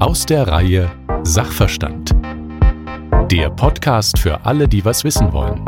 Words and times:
Aus 0.00 0.24
der 0.24 0.48
Reihe 0.48 0.90
Sachverstand. 1.22 2.14
Der 3.30 3.50
Podcast 3.50 4.18
für 4.18 4.44
alle, 4.46 4.66
die 4.66 4.84
was 4.84 5.04
wissen 5.04 5.32
wollen. 5.32 5.67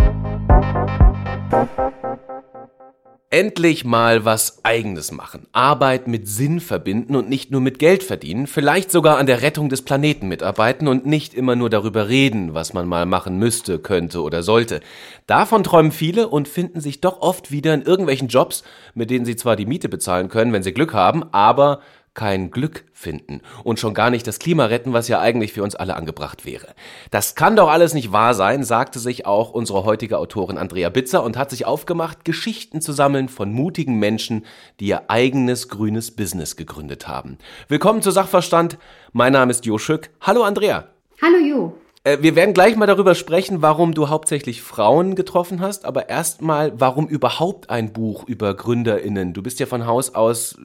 Endlich 3.40 3.86
mal 3.86 4.26
was 4.26 4.66
Eigenes 4.66 5.12
machen. 5.12 5.46
Arbeit 5.52 6.06
mit 6.06 6.28
Sinn 6.28 6.60
verbinden 6.60 7.16
und 7.16 7.30
nicht 7.30 7.50
nur 7.50 7.62
mit 7.62 7.78
Geld 7.78 8.02
verdienen. 8.02 8.46
Vielleicht 8.46 8.90
sogar 8.90 9.16
an 9.16 9.24
der 9.24 9.40
Rettung 9.40 9.70
des 9.70 9.80
Planeten 9.80 10.28
mitarbeiten 10.28 10.86
und 10.86 11.06
nicht 11.06 11.32
immer 11.32 11.56
nur 11.56 11.70
darüber 11.70 12.10
reden, 12.10 12.52
was 12.52 12.74
man 12.74 12.86
mal 12.86 13.06
machen 13.06 13.38
müsste, 13.38 13.78
könnte 13.78 14.20
oder 14.20 14.42
sollte. 14.42 14.80
Davon 15.26 15.64
träumen 15.64 15.90
viele 15.90 16.28
und 16.28 16.48
finden 16.48 16.82
sich 16.82 17.00
doch 17.00 17.22
oft 17.22 17.50
wieder 17.50 17.72
in 17.72 17.80
irgendwelchen 17.80 18.28
Jobs, 18.28 18.62
mit 18.92 19.08
denen 19.08 19.24
sie 19.24 19.36
zwar 19.36 19.56
die 19.56 19.64
Miete 19.64 19.88
bezahlen 19.88 20.28
können, 20.28 20.52
wenn 20.52 20.62
sie 20.62 20.74
Glück 20.74 20.92
haben, 20.92 21.24
aber 21.32 21.80
kein 22.14 22.50
Glück 22.50 22.84
finden 22.92 23.40
und 23.62 23.78
schon 23.78 23.94
gar 23.94 24.10
nicht 24.10 24.26
das 24.26 24.38
Klima 24.38 24.66
retten, 24.66 24.92
was 24.92 25.08
ja 25.08 25.20
eigentlich 25.20 25.52
für 25.52 25.62
uns 25.62 25.74
alle 25.74 25.96
angebracht 25.96 26.44
wäre. 26.44 26.74
Das 27.10 27.34
kann 27.34 27.56
doch 27.56 27.68
alles 27.68 27.94
nicht 27.94 28.12
wahr 28.12 28.34
sein, 28.34 28.64
sagte 28.64 28.98
sich 28.98 29.26
auch 29.26 29.50
unsere 29.50 29.84
heutige 29.84 30.18
Autorin 30.18 30.58
Andrea 30.58 30.88
Bitzer 30.90 31.22
und 31.22 31.36
hat 31.36 31.50
sich 31.50 31.66
aufgemacht, 31.66 32.24
Geschichten 32.24 32.80
zu 32.80 32.92
sammeln 32.92 33.28
von 33.28 33.52
mutigen 33.52 33.98
Menschen, 33.98 34.44
die 34.80 34.88
ihr 34.88 35.10
eigenes 35.10 35.68
grünes 35.68 36.10
Business 36.10 36.56
gegründet 36.56 37.08
haben. 37.08 37.38
Willkommen 37.68 38.02
zu 38.02 38.10
Sachverstand. 38.10 38.78
Mein 39.12 39.32
Name 39.32 39.52
ist 39.52 39.64
Jo 39.66 39.78
Schück. 39.78 40.10
Hallo 40.20 40.42
Andrea. 40.42 40.88
Hallo 41.22 41.38
Jo. 41.38 41.79
Äh, 42.02 42.18
wir 42.20 42.34
werden 42.34 42.54
gleich 42.54 42.76
mal 42.76 42.86
darüber 42.86 43.14
sprechen, 43.14 43.60
warum 43.62 43.92
du 43.92 44.08
hauptsächlich 44.08 44.62
Frauen 44.62 45.14
getroffen 45.14 45.60
hast, 45.60 45.84
aber 45.84 46.08
erstmal, 46.08 46.72
warum 46.80 47.06
überhaupt 47.06 47.68
ein 47.68 47.92
Buch 47.92 48.26
über 48.26 48.54
GründerInnen? 48.54 49.34
Du 49.34 49.42
bist 49.42 49.60
ja 49.60 49.66
von 49.66 49.86
Haus 49.86 50.14
aus 50.14 50.56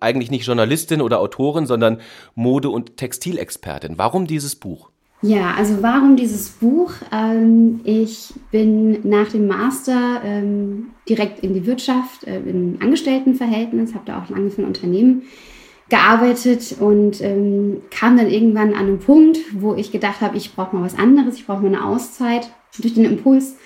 eigentlich 0.00 0.30
nicht 0.30 0.46
Journalistin 0.46 1.00
oder 1.00 1.20
Autorin, 1.20 1.66
sondern 1.66 2.00
Mode- 2.34 2.70
und 2.70 2.96
Textilexpertin. 2.96 3.98
Warum 3.98 4.26
dieses 4.26 4.56
Buch? 4.56 4.90
Ja, 5.22 5.52
also 5.54 5.82
warum 5.82 6.16
dieses 6.16 6.48
Buch? 6.48 6.92
Ähm, 7.12 7.80
ich 7.84 8.32
bin 8.50 9.06
nach 9.08 9.28
dem 9.28 9.46
Master 9.46 10.22
ähm, 10.24 10.92
direkt 11.08 11.40
in 11.40 11.52
die 11.52 11.66
Wirtschaft, 11.66 12.24
äh, 12.24 12.40
in 12.40 12.78
Angestelltenverhältnis, 12.80 13.94
habe 13.94 14.06
da 14.06 14.22
auch 14.22 14.30
lange 14.30 14.50
für 14.50 14.62
ein 14.62 14.66
Unternehmen 14.66 15.22
gearbeitet 15.90 16.76
und 16.78 17.20
ähm, 17.20 17.82
kam 17.90 18.16
dann 18.16 18.28
irgendwann 18.28 18.74
an 18.74 18.86
einen 18.86 18.98
Punkt, 19.00 19.38
wo 19.52 19.74
ich 19.74 19.90
gedacht 19.90 20.20
habe, 20.20 20.36
ich 20.36 20.54
brauche 20.54 20.74
mal 20.74 20.84
was 20.84 20.96
anderes, 20.96 21.34
ich 21.34 21.46
brauche 21.46 21.60
mal 21.60 21.66
eine 21.66 21.84
Auszeit. 21.84 22.50
Durch 22.78 22.94
den 22.94 23.04
Impuls 23.04 23.56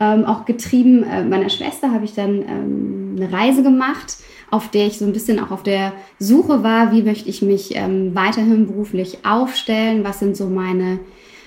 ähm, 0.00 0.24
auch 0.24 0.46
getrieben 0.46 1.04
äh, 1.04 1.22
meiner 1.22 1.50
Schwester 1.50 1.92
habe 1.92 2.06
ich 2.06 2.14
dann 2.14 2.42
ähm, 2.42 3.16
eine 3.16 3.30
Reise 3.30 3.62
gemacht, 3.62 4.16
auf 4.50 4.70
der 4.70 4.86
ich 4.86 4.98
so 4.98 5.04
ein 5.04 5.12
bisschen 5.12 5.38
auch 5.38 5.50
auf 5.50 5.62
der 5.62 5.92
Suche 6.18 6.62
war, 6.62 6.90
wie 6.92 7.02
möchte 7.02 7.28
ich 7.28 7.42
mich 7.42 7.76
ähm, 7.76 8.14
weiterhin 8.14 8.66
beruflich 8.66 9.18
aufstellen, 9.24 10.02
was 10.02 10.18
sind 10.18 10.36
so 10.36 10.46
meine, 10.46 11.00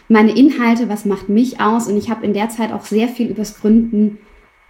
meine 0.08 0.38
Inhalte, 0.38 0.88
was 0.88 1.06
macht 1.06 1.30
mich 1.30 1.60
aus. 1.60 1.88
Und 1.88 1.98
ich 1.98 2.12
habe 2.12 2.26
in 2.26 2.34
der 2.34 2.50
Zeit 2.50 2.72
auch 2.72 2.86
sehr 2.86 3.08
viel 3.08 3.28
übers 3.28 3.60
Gründen 3.60 4.20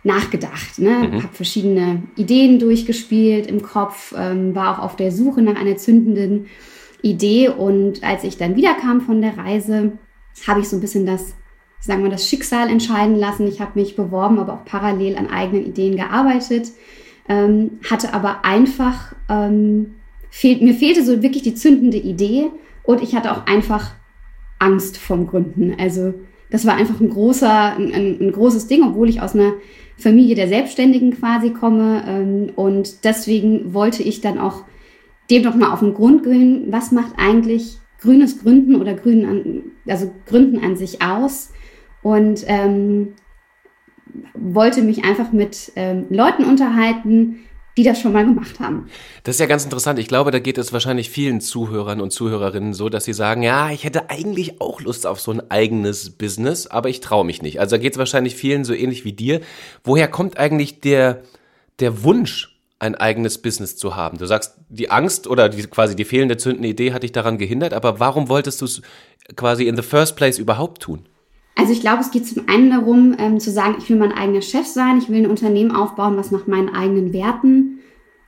nachgedacht, 0.03 0.79
ne? 0.79 1.09
Mhm. 1.11 1.23
habe 1.23 1.33
verschiedene 1.33 2.03
Ideen 2.15 2.59
durchgespielt 2.59 3.47
im 3.47 3.61
Kopf, 3.61 4.13
ähm, 4.17 4.55
war 4.55 4.77
auch 4.77 4.83
auf 4.83 4.95
der 4.95 5.11
Suche 5.11 5.41
nach 5.41 5.59
einer 5.59 5.77
zündenden 5.77 6.47
Idee 7.01 7.49
und 7.49 8.03
als 8.03 8.23
ich 8.23 8.37
dann 8.37 8.55
wiederkam 8.55 9.01
von 9.01 9.21
der 9.21 9.37
Reise, 9.37 9.93
habe 10.47 10.59
ich 10.59 10.69
so 10.69 10.77
ein 10.77 10.81
bisschen 10.81 11.05
das, 11.05 11.33
sagen 11.79 12.03
wir, 12.03 12.09
das 12.09 12.27
Schicksal 12.27 12.69
entscheiden 12.69 13.15
lassen. 13.15 13.47
Ich 13.47 13.59
habe 13.59 13.79
mich 13.79 13.95
beworben, 13.95 14.39
aber 14.39 14.53
auch 14.53 14.65
parallel 14.65 15.17
an 15.17 15.29
eigenen 15.29 15.65
Ideen 15.65 15.95
gearbeitet, 15.95 16.71
ähm, 17.27 17.79
hatte 17.89 18.13
aber 18.13 18.45
einfach, 18.45 19.13
ähm, 19.29 19.95
fehlt, 20.29 20.61
mir 20.61 20.73
fehlte 20.73 21.03
so 21.03 21.21
wirklich 21.21 21.43
die 21.43 21.55
zündende 21.55 21.97
Idee 21.97 22.51
und 22.83 23.01
ich 23.01 23.15
hatte 23.15 23.31
auch 23.31 23.45
einfach 23.47 23.91
Angst 24.59 24.97
vom 24.97 25.27
Gründen. 25.27 25.75
Also 25.79 26.13
das 26.49 26.65
war 26.65 26.75
einfach 26.75 26.99
ein 26.99 27.09
großer, 27.09 27.75
ein, 27.75 27.93
ein 27.93 28.31
großes 28.31 28.67
Ding, 28.67 28.83
obwohl 28.83 29.09
ich 29.09 29.21
aus 29.21 29.35
einer 29.35 29.53
Familie 29.97 30.35
der 30.35 30.47
Selbstständigen 30.47 31.11
quasi 31.11 31.51
komme. 31.51 32.03
Ähm, 32.07 32.49
und 32.55 33.03
deswegen 33.03 33.73
wollte 33.73 34.03
ich 34.03 34.21
dann 34.21 34.37
auch 34.37 34.63
dem 35.29 35.43
doch 35.43 35.55
mal 35.55 35.71
auf 35.71 35.79
den 35.79 35.93
Grund 35.93 36.23
gehen, 36.23 36.67
was 36.69 36.91
macht 36.91 37.13
eigentlich 37.17 37.79
grünes 37.99 38.41
Gründen 38.41 38.75
oder 38.75 38.93
Grünen 38.93 39.25
an, 39.25 39.63
also 39.87 40.11
Gründen 40.25 40.63
an 40.63 40.77
sich 40.77 41.01
aus? 41.01 41.51
Und 42.01 42.45
ähm, 42.47 43.13
wollte 44.33 44.81
mich 44.81 45.03
einfach 45.03 45.31
mit 45.31 45.71
ähm, 45.75 46.05
Leuten 46.09 46.45
unterhalten, 46.45 47.39
die 47.77 47.83
das 47.83 48.01
schon 48.01 48.11
mal 48.11 48.25
gemacht 48.25 48.59
haben. 48.59 48.89
Das 49.23 49.35
ist 49.35 49.39
ja 49.39 49.45
ganz 49.45 49.63
interessant. 49.63 49.99
Ich 49.99 50.07
glaube, 50.07 50.31
da 50.31 50.39
geht 50.39 50.57
es 50.57 50.73
wahrscheinlich 50.73 51.11
vielen 51.11 51.39
Zuhörern 51.41 52.01
und 52.01 52.11
Zuhörerinnen 52.11 52.73
so, 52.73 52.89
dass 52.89 53.05
sie 53.05 53.13
sagen, 53.13 53.43
ja, 53.43 53.69
ich 53.69 53.83
hätte 53.83 54.09
eigentlich 54.09 54.59
auch 54.59 54.81
Lust 54.81 55.05
auf 55.05 55.21
so 55.21 55.31
ein 55.31 55.51
eigenes 55.51 56.09
Business, 56.09 56.65
aber 56.65 56.89
ich 56.89 57.01
traue 57.01 57.23
mich 57.23 57.43
nicht. 57.43 57.59
Also 57.59 57.75
da 57.75 57.81
geht 57.81 57.93
es 57.93 57.99
wahrscheinlich 57.99 58.35
vielen 58.35 58.65
so 58.65 58.73
ähnlich 58.73 59.05
wie 59.05 59.13
dir. 59.13 59.41
Woher 59.83 60.07
kommt 60.07 60.37
eigentlich 60.37 60.81
der, 60.81 61.21
der 61.79 62.03
Wunsch, 62.03 62.55
ein 62.79 62.95
eigenes 62.95 63.39
Business 63.39 63.77
zu 63.77 63.95
haben? 63.95 64.17
Du 64.17 64.25
sagst, 64.25 64.55
die 64.69 64.89
Angst 64.89 65.27
oder 65.27 65.49
die, 65.49 65.63
quasi 65.63 65.95
die 65.95 66.05
fehlende 66.05 66.37
zündende 66.37 66.67
Idee 66.69 66.93
hat 66.93 67.03
dich 67.03 67.11
daran 67.11 67.37
gehindert, 67.37 67.73
aber 67.73 67.99
warum 67.99 68.27
wolltest 68.27 68.61
du 68.61 68.65
es 68.65 68.81
quasi 69.35 69.67
in 69.67 69.75
the 69.75 69.81
first 69.83 70.15
place 70.15 70.39
überhaupt 70.39 70.81
tun? 70.81 71.07
Also 71.57 71.73
ich 71.73 71.81
glaube, 71.81 72.01
es 72.01 72.11
geht 72.11 72.27
zum 72.27 72.47
einen 72.47 72.69
darum, 72.69 73.15
ähm, 73.17 73.39
zu 73.39 73.51
sagen, 73.51 73.75
ich 73.79 73.89
will 73.89 73.97
mein 73.97 74.11
eigener 74.11 74.43
Chef 74.43 74.67
sein, 74.67 74.99
ich 74.99 75.09
will 75.09 75.23
ein 75.23 75.29
Unternehmen 75.29 75.71
aufbauen, 75.71 76.15
was 76.15 76.31
nach 76.31 76.45
meinen 76.45 76.69
eigenen 76.69 77.13
Werten 77.13 77.79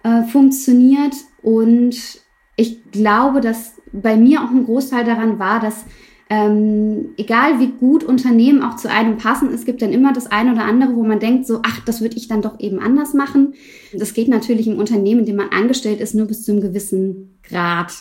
äh, 0.03 0.23
funktioniert. 0.23 1.13
Und 1.43 1.95
ich 2.55 2.91
glaube, 2.91 3.39
dass 3.39 3.75
bei 3.93 4.17
mir 4.17 4.41
auch 4.41 4.49
ein 4.49 4.65
Großteil 4.65 5.05
daran 5.05 5.37
war, 5.37 5.59
dass 5.59 5.85
ähm, 6.31 7.09
egal 7.17 7.59
wie 7.59 7.71
gut 7.71 8.03
Unternehmen 8.03 8.61
auch 8.63 8.75
zu 8.75 8.89
einem 8.89 9.17
passen, 9.17 9.51
es 9.53 9.65
gibt 9.65 9.81
dann 9.81 9.93
immer 9.93 10.11
das 10.11 10.27
eine 10.27 10.53
oder 10.53 10.63
andere, 10.63 10.95
wo 10.95 11.03
man 11.03 11.19
denkt, 11.19 11.47
so, 11.47 11.59
ach, 11.63 11.79
das 11.85 12.01
würde 12.01 12.17
ich 12.17 12.27
dann 12.27 12.41
doch 12.41 12.59
eben 12.59 12.79
anders 12.79 13.13
machen. 13.13 13.53
Das 13.93 14.13
geht 14.13 14.27
natürlich 14.27 14.67
im 14.67 14.77
Unternehmen, 14.77 15.21
in 15.21 15.25
dem 15.25 15.35
man 15.37 15.49
angestellt 15.49 16.01
ist, 16.01 16.15
nur 16.15 16.27
bis 16.27 16.43
zu 16.43 16.51
einem 16.51 16.61
gewissen 16.61 17.39
Grad. 17.43 17.93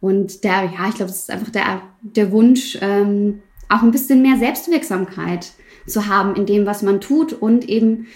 Und 0.00 0.42
der, 0.44 0.64
ja, 0.64 0.88
ich 0.88 0.96
glaube, 0.96 1.10
das 1.10 1.20
ist 1.20 1.30
einfach 1.30 1.50
der, 1.50 1.82
der 2.02 2.32
Wunsch, 2.32 2.78
ähm, 2.80 3.42
auch 3.72 3.82
ein 3.82 3.90
bisschen 3.90 4.22
mehr 4.22 4.36
Selbstwirksamkeit 4.36 5.52
zu 5.86 6.06
haben 6.06 6.36
in 6.36 6.46
dem, 6.46 6.66
was 6.66 6.82
man 6.82 7.00
tut 7.00 7.32
und 7.32 7.68
eben 7.68 8.06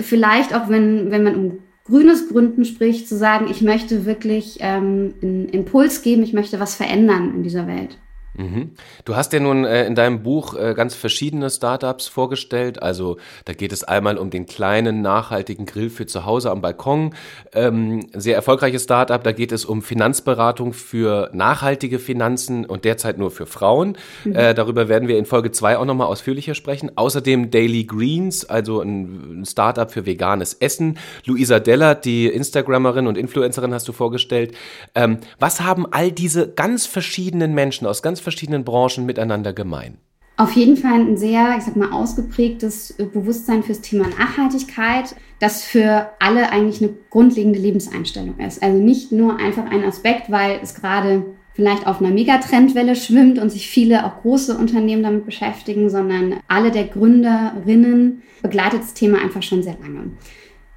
vielleicht 0.00 0.54
auch, 0.54 0.68
wenn, 0.68 1.10
wenn 1.10 1.22
man 1.22 1.36
um 1.36 1.58
grünes 1.84 2.28
Gründen 2.28 2.64
spricht, 2.64 3.08
zu 3.08 3.16
sagen, 3.16 3.46
ich 3.50 3.62
möchte 3.62 4.04
wirklich 4.04 4.58
ähm, 4.60 5.14
einen 5.22 5.48
Impuls 5.48 6.02
geben, 6.02 6.22
ich 6.22 6.32
möchte 6.32 6.60
was 6.60 6.74
verändern 6.74 7.34
in 7.34 7.42
dieser 7.42 7.66
Welt. 7.66 7.98
Mhm. 8.38 8.70
Du 9.04 9.16
hast 9.16 9.32
ja 9.32 9.40
nun 9.40 9.64
äh, 9.64 9.84
in 9.84 9.96
deinem 9.96 10.22
Buch 10.22 10.54
äh, 10.54 10.74
ganz 10.74 10.94
verschiedene 10.94 11.50
Startups 11.50 12.06
vorgestellt. 12.06 12.80
Also 12.80 13.16
da 13.44 13.52
geht 13.52 13.72
es 13.72 13.82
einmal 13.82 14.16
um 14.16 14.30
den 14.30 14.46
kleinen 14.46 15.02
nachhaltigen 15.02 15.66
Grill 15.66 15.90
für 15.90 16.06
zu 16.06 16.24
Hause 16.24 16.52
am 16.52 16.60
Balkon. 16.60 17.14
Ähm, 17.52 18.06
sehr 18.14 18.36
erfolgreiches 18.36 18.84
Startup. 18.84 19.22
Da 19.22 19.32
geht 19.32 19.50
es 19.50 19.64
um 19.64 19.82
Finanzberatung 19.82 20.72
für 20.72 21.30
nachhaltige 21.32 21.98
Finanzen 21.98 22.64
und 22.64 22.84
derzeit 22.84 23.18
nur 23.18 23.32
für 23.32 23.46
Frauen. 23.46 23.98
Mhm. 24.24 24.36
Äh, 24.36 24.54
darüber 24.54 24.88
werden 24.88 25.08
wir 25.08 25.18
in 25.18 25.24
Folge 25.24 25.50
zwei 25.50 25.76
auch 25.76 25.84
nochmal 25.84 26.06
ausführlicher 26.06 26.54
sprechen. 26.54 26.92
Außerdem 26.94 27.50
Daily 27.50 27.84
Greens, 27.84 28.44
also 28.44 28.80
ein 28.80 29.42
Startup 29.46 29.90
für 29.90 30.06
veganes 30.06 30.54
Essen. 30.54 30.98
Luisa 31.24 31.58
Dellert, 31.58 32.04
die 32.04 32.28
Instagrammerin 32.28 33.08
und 33.08 33.18
Influencerin, 33.18 33.74
hast 33.74 33.88
du 33.88 33.92
vorgestellt. 33.92 34.54
Ähm, 34.94 35.18
was 35.40 35.60
haben 35.60 35.86
all 35.90 36.12
diese 36.12 36.48
ganz 36.52 36.86
verschiedenen 36.86 37.52
Menschen 37.52 37.84
aus 37.86 38.00
ganz 38.00 38.20
verschiedenen 38.28 38.64
Branchen 38.64 39.06
miteinander 39.06 39.52
gemein? 39.52 39.98
Auf 40.36 40.52
jeden 40.52 40.76
Fall 40.76 41.00
ein 41.00 41.16
sehr, 41.16 41.56
ich 41.56 41.64
sag 41.64 41.74
mal, 41.74 41.90
ausgeprägtes 41.90 42.94
Bewusstsein 43.12 43.64
fürs 43.64 43.80
Thema 43.80 44.06
Nachhaltigkeit, 44.06 45.16
das 45.40 45.64
für 45.64 46.10
alle 46.20 46.52
eigentlich 46.52 46.80
eine 46.80 46.92
grundlegende 47.10 47.58
Lebenseinstellung 47.58 48.38
ist. 48.38 48.62
Also 48.62 48.78
nicht 48.78 49.10
nur 49.10 49.38
einfach 49.38 49.68
ein 49.68 49.82
Aspekt, 49.82 50.30
weil 50.30 50.60
es 50.62 50.74
gerade 50.74 51.24
vielleicht 51.54 51.88
auf 51.88 52.00
einer 52.00 52.10
Megatrendwelle 52.10 52.94
schwimmt 52.94 53.40
und 53.40 53.50
sich 53.50 53.68
viele 53.68 54.06
auch 54.06 54.22
große 54.22 54.56
Unternehmen 54.56 55.02
damit 55.02 55.26
beschäftigen, 55.26 55.90
sondern 55.90 56.34
alle 56.46 56.70
der 56.70 56.84
Gründerinnen 56.84 58.22
begleitet 58.42 58.82
das 58.82 58.94
Thema 58.94 59.18
einfach 59.20 59.42
schon 59.42 59.64
sehr 59.64 59.76
lange. 59.82 60.12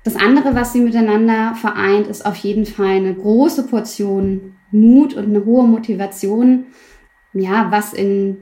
Das 0.03 0.15
andere, 0.15 0.56
was 0.56 0.74
sie 0.74 0.80
miteinander 0.80 1.53
vereint, 1.53 2.07
ist 2.07 2.25
auf 2.25 2.38
jeden 2.38 2.65
Fall 2.65 2.95
eine 2.95 3.13
große 3.13 3.68
Portion 3.68 4.56
Mut 4.71 5.13
und 5.13 5.25
eine 5.25 5.45
hohe 5.45 5.68
Motivation, 5.68 6.65
ja, 7.33 7.72
was 7.72 7.94
in, 7.94 8.38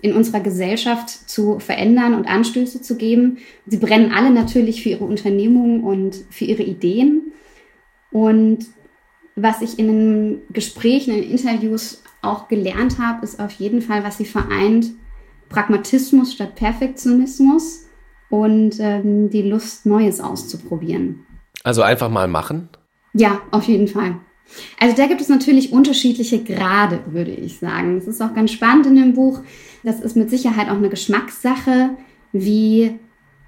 in 0.00 0.14
unserer 0.14 0.40
Gesellschaft 0.40 1.10
zu 1.10 1.58
verändern 1.58 2.14
und 2.14 2.26
Anstöße 2.26 2.82
zu 2.82 2.96
geben. 2.96 3.38
Sie 3.66 3.78
brennen 3.78 4.12
alle 4.12 4.30
natürlich 4.30 4.82
für 4.82 4.90
ihre 4.90 5.04
Unternehmungen 5.04 5.82
und 5.82 6.16
für 6.30 6.44
ihre 6.44 6.62
Ideen. 6.62 7.32
Und 8.10 8.66
was 9.34 9.60
ich 9.60 9.78
in 9.78 9.86
den 9.88 10.42
Gesprächen, 10.50 11.14
in 11.14 11.22
den 11.22 11.30
Interviews 11.30 12.02
auch 12.22 12.48
gelernt 12.48 12.98
habe, 12.98 13.24
ist 13.24 13.38
auf 13.38 13.52
jeden 13.52 13.82
Fall, 13.82 14.02
was 14.02 14.18
sie 14.18 14.24
vereint, 14.24 14.90
Pragmatismus 15.48 16.32
statt 16.32 16.56
Perfektionismus 16.56 17.86
und 18.30 18.76
ähm, 18.80 19.30
die 19.30 19.42
Lust, 19.42 19.86
Neues 19.86 20.20
auszuprobieren. 20.20 21.24
Also 21.62 21.82
einfach 21.82 22.10
mal 22.10 22.28
machen? 22.28 22.68
Ja, 23.12 23.40
auf 23.50 23.64
jeden 23.64 23.88
Fall. 23.88 24.16
Also 24.80 24.96
da 24.96 25.06
gibt 25.06 25.20
es 25.20 25.28
natürlich 25.28 25.72
unterschiedliche 25.72 26.42
Grade, 26.42 27.00
würde 27.06 27.30
ich 27.30 27.58
sagen. 27.58 27.96
Das 27.98 28.06
ist 28.06 28.22
auch 28.22 28.34
ganz 28.34 28.52
spannend 28.52 28.86
in 28.86 28.96
dem 28.96 29.14
Buch. 29.14 29.40
Das 29.82 30.00
ist 30.00 30.16
mit 30.16 30.30
Sicherheit 30.30 30.68
auch 30.68 30.76
eine 30.76 30.88
Geschmackssache, 30.88 31.90
wie 32.32 32.98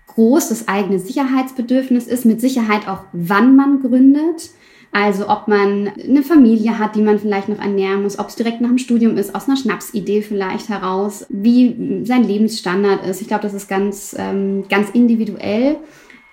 groß 0.06 0.49
das 0.49 0.69
eigene 0.69 0.99
Sicherheitsbedürfnis 0.99 2.06
ist, 2.06 2.25
mit 2.25 2.41
Sicherheit 2.41 2.89
auch, 2.89 3.05
wann 3.12 3.56
man 3.56 3.81
gründet. 3.81 4.50
Also 4.91 5.29
ob 5.29 5.49
man 5.49 5.89
eine 5.89 6.23
Familie 6.23 6.79
hat, 6.79 6.97
die 6.97 7.03
man 7.03 7.19
vielleicht 7.19 7.49
noch 7.49 7.59
ernähren 7.59 8.03
muss, 8.03 8.19
ob 8.19 8.29
es 8.29 8.37
direkt 8.37 8.61
nach 8.61 8.71
dem 8.71 8.79
Studium 8.79 9.19
ist, 9.19 9.35
aus 9.35 9.47
einer 9.47 9.56
Schnapsidee 9.56 10.23
vielleicht 10.23 10.71
heraus, 10.71 11.27
wie 11.29 12.03
sein 12.05 12.25
Lebensstandard 12.25 13.06
ist. 13.06 13.21
Ich 13.21 13.29
glaube, 13.29 13.43
das 13.43 13.53
ist 13.53 13.69
ganz, 13.69 14.17
ähm, 14.19 14.65
ganz 14.69 14.91
individuell. 14.91 15.77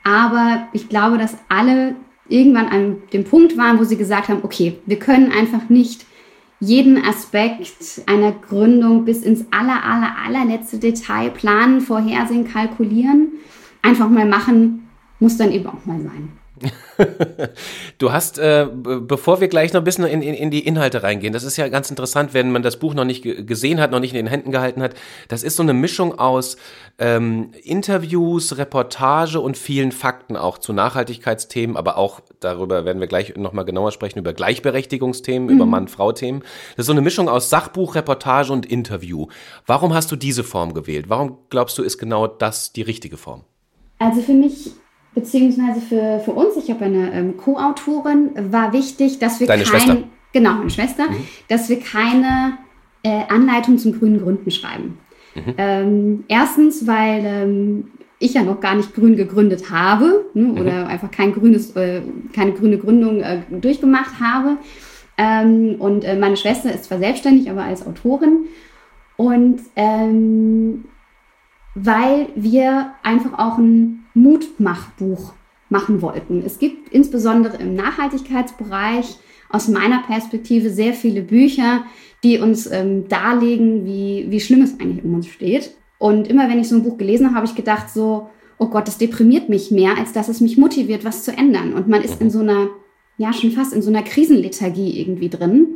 Aber 0.04 0.68
ich 0.72 0.88
glaube, 0.88 1.18
dass 1.18 1.36
alle 1.50 1.96
irgendwann 2.28 2.68
an 2.68 2.98
dem 3.14 3.24
Punkt 3.24 3.58
waren, 3.58 3.80
wo 3.80 3.84
sie 3.84 3.98
gesagt 3.98 4.30
haben, 4.30 4.44
okay, 4.44 4.78
wir 4.86 5.00
können 5.00 5.32
einfach 5.32 5.70
nicht 5.70 6.06
jeden 6.60 7.04
Aspekt 7.04 8.02
einer 8.06 8.32
Gründung 8.32 9.06
bis 9.06 9.24
ins 9.24 9.46
aller, 9.52 9.84
aller, 9.84 10.16
allerletzte 10.26 10.78
Detail 10.78 11.30
planen, 11.30 11.82
vorhersehen, 11.82 12.48
kalkulieren. 12.48 13.34
Einfach 13.82 14.10
mal 14.10 14.26
machen, 14.26 14.88
muss 15.20 15.38
dann 15.38 15.52
eben 15.52 15.68
auch 15.68 15.86
mal 15.86 16.00
sein. 16.02 16.30
du 17.98 18.12
hast, 18.12 18.40
äh, 18.40 18.68
bevor 18.72 19.42
wir 19.42 19.48
gleich 19.48 19.74
noch 19.74 19.82
ein 19.82 19.84
bisschen 19.84 20.06
in, 20.06 20.22
in, 20.22 20.34
in, 20.34 20.52
die 20.52 20.66
Inhalte 20.66 21.04
reingehen, 21.04 21.34
das 21.34 21.44
ist 21.44 21.58
ja 21.58 21.68
ganz 21.68 21.90
interessant, 21.90 22.34
wenn 22.34 22.52
man 22.52 22.64
das 22.64 22.78
Buch 22.78 22.94
noch 22.94 23.04
nicht 23.04 23.24
gesehen 23.24 23.82
hat, 23.82 23.92
noch 23.92 24.00
nicht 24.00 24.14
in 24.14 24.18
den 24.18 24.28
Händen 24.28 24.52
gehalten 24.52 24.82
hat. 24.82 24.96
Das 25.28 25.44
ist 25.44 25.58
so 25.58 25.64
eine 25.64 25.74
Mischung 25.74 26.18
aus 26.18 26.56
ähm, 26.98 27.52
Interviews, 27.64 28.58
Reportage 28.58 29.40
und 29.40 29.58
vielen 29.58 29.92
Fakten 29.92 30.38
auch 30.38 30.58
zu 30.58 30.72
Nachhaltigkeitsthemen, 30.72 31.76
aber 31.76 31.98
auch 31.98 32.22
darüber 32.40 32.86
werden 32.86 33.00
wir 33.00 33.08
gleich 33.08 33.36
nochmal 33.36 33.66
genauer 33.66 33.92
sprechen, 33.92 34.20
über 34.20 34.34
Gleichberechtigungsthemen, 34.34 35.50
mhm. 35.50 35.56
über 35.56 35.66
Mann-Frau-Themen. 35.66 36.42
Das 36.76 36.84
ist 36.84 36.88
so 36.88 36.94
eine 36.94 37.02
Mischung 37.02 37.28
aus 37.28 37.50
Sachbuch, 37.50 37.96
Reportage 37.96 38.54
und 38.54 38.66
Interview. 38.66 39.28
Warum 39.66 39.94
hast 39.94 40.12
du 40.12 40.16
diese 40.16 40.44
Form 40.44 40.74
gewählt? 40.74 41.06
Warum 41.10 41.38
glaubst 41.50 41.78
du, 41.78 41.84
ist 41.84 41.98
genau 41.98 42.28
das 42.28 42.72
die 42.72 42.82
richtige 42.82 43.18
Form? 43.18 43.44
Also 44.00 44.22
für 44.22 44.34
mich 44.34 44.72
beziehungsweise 45.16 45.82
für, 45.82 46.20
für 46.20 46.32
uns, 46.32 46.56
ich 46.58 46.70
habe 46.70 46.86
eine 46.86 47.12
ähm, 47.14 47.38
Co-Autorin, 47.38 48.32
war 48.52 48.74
wichtig, 48.74 49.18
dass 49.18 49.40
wir 49.40 49.48
Deine 49.48 49.64
kein, 49.64 49.82
Schwester? 49.82 50.04
genau, 50.34 50.54
meine 50.56 50.70
Schwester, 50.70 51.10
mhm. 51.10 51.28
dass 51.48 51.70
wir 51.70 51.80
keine 51.80 52.58
äh, 53.02 53.22
Anleitung 53.30 53.78
zum 53.78 53.98
grünen 53.98 54.22
Gründen 54.22 54.52
schreiben. 54.52 55.00
Mhm. 55.34 55.54
Ähm, 55.58 56.24
erstens, 56.28 56.86
weil 56.86 57.24
ähm, 57.26 57.88
ich 58.20 58.34
ja 58.34 58.44
noch 58.44 58.60
gar 58.60 58.76
nicht 58.76 58.94
grün 58.94 59.16
gegründet 59.16 59.72
habe 59.72 60.26
ne, 60.34 60.44
mhm. 60.44 60.58
oder 60.60 60.88
einfach 60.88 61.12
kein 61.12 61.34
grünes, 61.34 61.76
äh, 61.76 62.02
keine 62.34 62.52
grüne 62.52 62.78
Gründung 62.78 63.22
äh, 63.22 63.40
durchgemacht 63.50 64.20
habe. 64.20 64.58
Ähm, 65.18 65.76
und 65.80 66.04
äh, 66.04 66.18
meine 66.18 66.38
Schwester 66.38 66.74
ist 66.74 66.86
zwar 66.86 67.00
selbstständig, 67.00 67.50
aber 67.50 67.64
als 67.64 67.88
Autorin. 67.88 68.46
Und 69.18 69.62
ähm, 69.78 70.86
weil 71.76 72.30
wir 72.36 72.94
einfach 73.04 73.38
auch 73.38 73.58
ein 73.58 74.06
Mutmachbuch 74.14 75.34
machen 75.70 76.02
wollten. 76.02 76.42
Es 76.46 76.58
gibt 76.58 76.90
insbesondere 76.90 77.58
im 77.58 77.76
Nachhaltigkeitsbereich 77.76 79.18
aus 79.50 79.68
meiner 79.68 80.02
Perspektive 80.04 80.70
sehr 80.70 80.94
viele 80.94 81.22
Bücher, 81.22 81.84
die 82.24 82.40
uns 82.40 82.70
ähm, 82.72 83.08
darlegen, 83.08 83.86
wie, 83.86 84.26
wie 84.30 84.40
schlimm 84.40 84.62
es 84.62 84.80
eigentlich 84.80 85.04
um 85.04 85.14
uns 85.16 85.28
steht. 85.28 85.76
Und 86.00 86.28
immer 86.28 86.50
wenn 86.50 86.60
ich 86.60 86.70
so 86.70 86.76
ein 86.76 86.84
Buch 86.84 86.98
gelesen 86.98 87.28
habe, 87.28 87.36
habe 87.36 87.46
ich 87.46 87.56
gedacht 87.56 87.90
so, 87.90 88.30
oh 88.58 88.68
Gott, 88.68 88.88
das 88.88 88.98
deprimiert 88.98 89.50
mich 89.50 89.72
mehr, 89.72 89.98
als 89.98 90.14
dass 90.14 90.30
es 90.30 90.42
mich 90.42 90.58
motiviert, 90.58 91.04
was 91.04 91.24
zu 91.24 91.32
ändern. 91.38 91.74
Und 91.74 91.88
man 91.88 92.02
ist 92.02 92.22
in 92.22 92.30
so 92.30 92.40
einer, 92.40 92.70
ja 93.18 93.34
schon 93.34 93.52
fast 93.52 93.74
in 93.74 93.82
so 93.82 93.90
einer 93.90 94.04
Krisenlethargie 94.04 95.00
irgendwie 95.00 95.30
drin. 95.30 95.68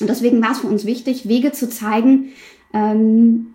Und 0.00 0.08
deswegen 0.08 0.42
war 0.42 0.52
es 0.52 0.60
für 0.60 0.66
uns 0.66 0.86
wichtig, 0.86 1.28
Wege 1.28 1.52
zu 1.52 1.68
zeigen, 1.68 2.30
ähm, 2.72 3.54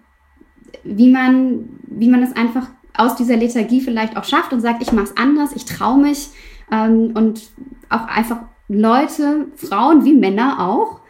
wie 0.83 1.09
man, 1.09 1.69
wie 1.87 2.09
man 2.09 2.23
es 2.23 2.35
einfach 2.35 2.67
aus 2.97 3.15
dieser 3.15 3.37
Lethargie 3.37 3.81
vielleicht 3.81 4.17
auch 4.17 4.23
schafft 4.23 4.53
und 4.53 4.61
sagt, 4.61 4.81
ich 4.81 4.91
mache 4.91 5.05
es 5.05 5.17
anders, 5.17 5.51
ich 5.55 5.65
traue 5.65 5.99
mich 5.99 6.29
ähm, 6.71 7.11
und 7.15 7.49
auch 7.89 8.07
einfach 8.07 8.39
Leute, 8.67 9.47
Frauen 9.55 10.05
wie 10.05 10.13
Männer 10.13 10.57
auch, 10.59 11.01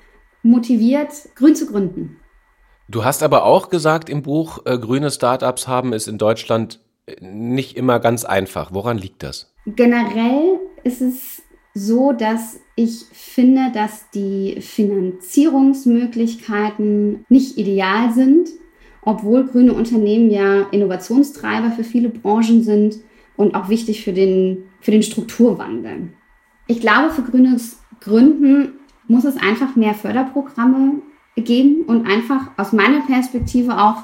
motiviert, 0.43 1.09
grün 1.35 1.55
zu 1.55 1.67
gründen. 1.67 2.17
Du 2.87 3.03
hast 3.03 3.23
aber 3.23 3.45
auch 3.45 3.69
gesagt 3.69 4.09
im 4.09 4.21
Buch, 4.21 4.59
äh, 4.65 4.77
grüne 4.77 5.09
Startups 5.09 5.67
haben 5.67 5.93
es 5.93 6.07
in 6.07 6.17
Deutschland 6.17 6.81
äh, 7.07 7.15
nicht 7.21 7.77
immer 7.77 7.99
ganz 7.99 8.25
einfach. 8.25 8.73
Woran 8.73 8.97
liegt 8.97 9.23
das? 9.23 9.53
Generell 9.65 10.59
ist 10.83 11.01
es 11.01 11.41
so, 11.73 12.11
dass 12.11 12.59
ich 12.75 13.05
finde, 13.11 13.71
dass 13.73 14.09
die 14.11 14.61
Finanzierungsmöglichkeiten 14.61 17.25
nicht 17.29 17.57
ideal 17.57 18.13
sind 18.13 18.49
obwohl 19.05 19.45
grüne 19.45 19.73
Unternehmen 19.73 20.29
ja 20.29 20.61
Innovationstreiber 20.71 21.71
für 21.71 21.83
viele 21.83 22.09
Branchen 22.09 22.63
sind 22.63 22.97
und 23.37 23.55
auch 23.55 23.69
wichtig 23.69 24.03
für 24.03 24.13
den, 24.13 24.63
für 24.81 24.91
den 24.91 25.03
Strukturwandel. 25.03 26.09
Ich 26.67 26.81
glaube, 26.81 27.11
für 27.11 27.21
grünes 27.21 27.79
Gründen 28.01 28.73
muss 29.07 29.23
es 29.23 29.37
einfach 29.37 29.75
mehr 29.75 29.93
Förderprogramme 29.93 31.01
geben 31.35 31.83
und 31.83 32.07
einfach 32.07 32.51
aus 32.57 32.73
meiner 32.73 33.01
Perspektive 33.01 33.77
auch 33.77 34.03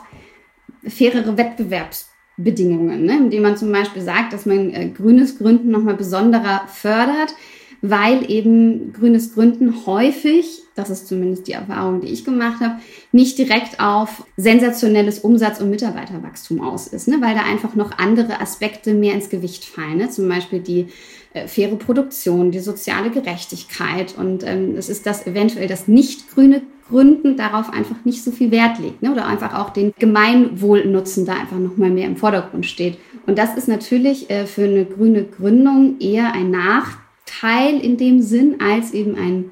fairere 0.87 1.37
Wettbewerbsbedingungen, 1.37 3.05
ne? 3.05 3.17
indem 3.17 3.43
man 3.43 3.57
zum 3.57 3.71
Beispiel 3.71 4.01
sagt, 4.01 4.33
dass 4.33 4.45
man 4.45 4.71
äh, 4.71 4.89
grünes 4.89 5.37
Gründen 5.37 5.71
nochmal 5.71 5.95
besonderer 5.95 6.63
fördert, 6.67 7.33
weil 7.81 8.29
eben 8.29 8.93
grünes 8.93 9.33
Gründen 9.33 9.85
häufig, 9.85 10.61
das 10.75 10.89
ist 10.89 11.07
zumindest 11.07 11.47
die 11.47 11.53
Erfahrung, 11.53 12.01
die 12.01 12.07
ich 12.07 12.23
gemacht 12.23 12.61
habe, 12.61 12.75
nicht 13.11 13.37
direkt 13.37 13.79
auf 13.79 14.23
sensationelles 14.37 15.19
Umsatz- 15.19 15.59
und 15.59 15.71
Mitarbeiterwachstum 15.71 16.61
aus 16.61 16.87
ist, 16.87 17.07
ne? 17.07 17.17
weil 17.21 17.35
da 17.35 17.41
einfach 17.41 17.75
noch 17.75 17.97
andere 17.97 18.39
Aspekte 18.39 18.93
mehr 18.93 19.15
ins 19.15 19.29
Gewicht 19.29 19.65
fallen. 19.65 19.97
Ne? 19.97 20.09
Zum 20.09 20.29
Beispiel 20.29 20.59
die 20.59 20.87
äh, 21.33 21.47
faire 21.47 21.75
Produktion, 21.75 22.51
die 22.51 22.59
soziale 22.59 23.09
Gerechtigkeit 23.09 24.15
und 24.17 24.43
ähm, 24.45 24.75
es 24.77 24.87
ist 24.89 25.07
das 25.07 25.25
eventuell 25.25 25.67
das 25.67 25.87
nicht 25.87 26.29
grüne 26.29 26.61
Gründen 26.87 27.37
darauf 27.37 27.71
einfach 27.71 27.95
nicht 28.03 28.23
so 28.23 28.31
viel 28.31 28.51
Wert 28.51 28.77
legt 28.79 29.01
ne? 29.01 29.11
oder 29.11 29.25
einfach 29.25 29.57
auch 29.57 29.71
den 29.71 29.93
Gemeinwohlnutzen 29.97 31.25
da 31.25 31.33
einfach 31.33 31.57
noch 31.57 31.77
mal 31.77 31.89
mehr 31.89 32.05
im 32.05 32.17
Vordergrund 32.17 32.65
steht. 32.65 32.97
Und 33.25 33.37
das 33.37 33.55
ist 33.55 33.67
natürlich 33.67 34.29
äh, 34.29 34.45
für 34.45 34.65
eine 34.65 34.85
grüne 34.85 35.23
Gründung 35.23 35.99
eher 35.99 36.33
ein 36.33 36.51
Nachteil 36.51 37.00
Teil 37.39 37.79
in 37.79 37.97
dem 37.97 38.21
Sinn 38.21 38.59
als 38.59 38.93
eben 38.93 39.15
ein 39.15 39.51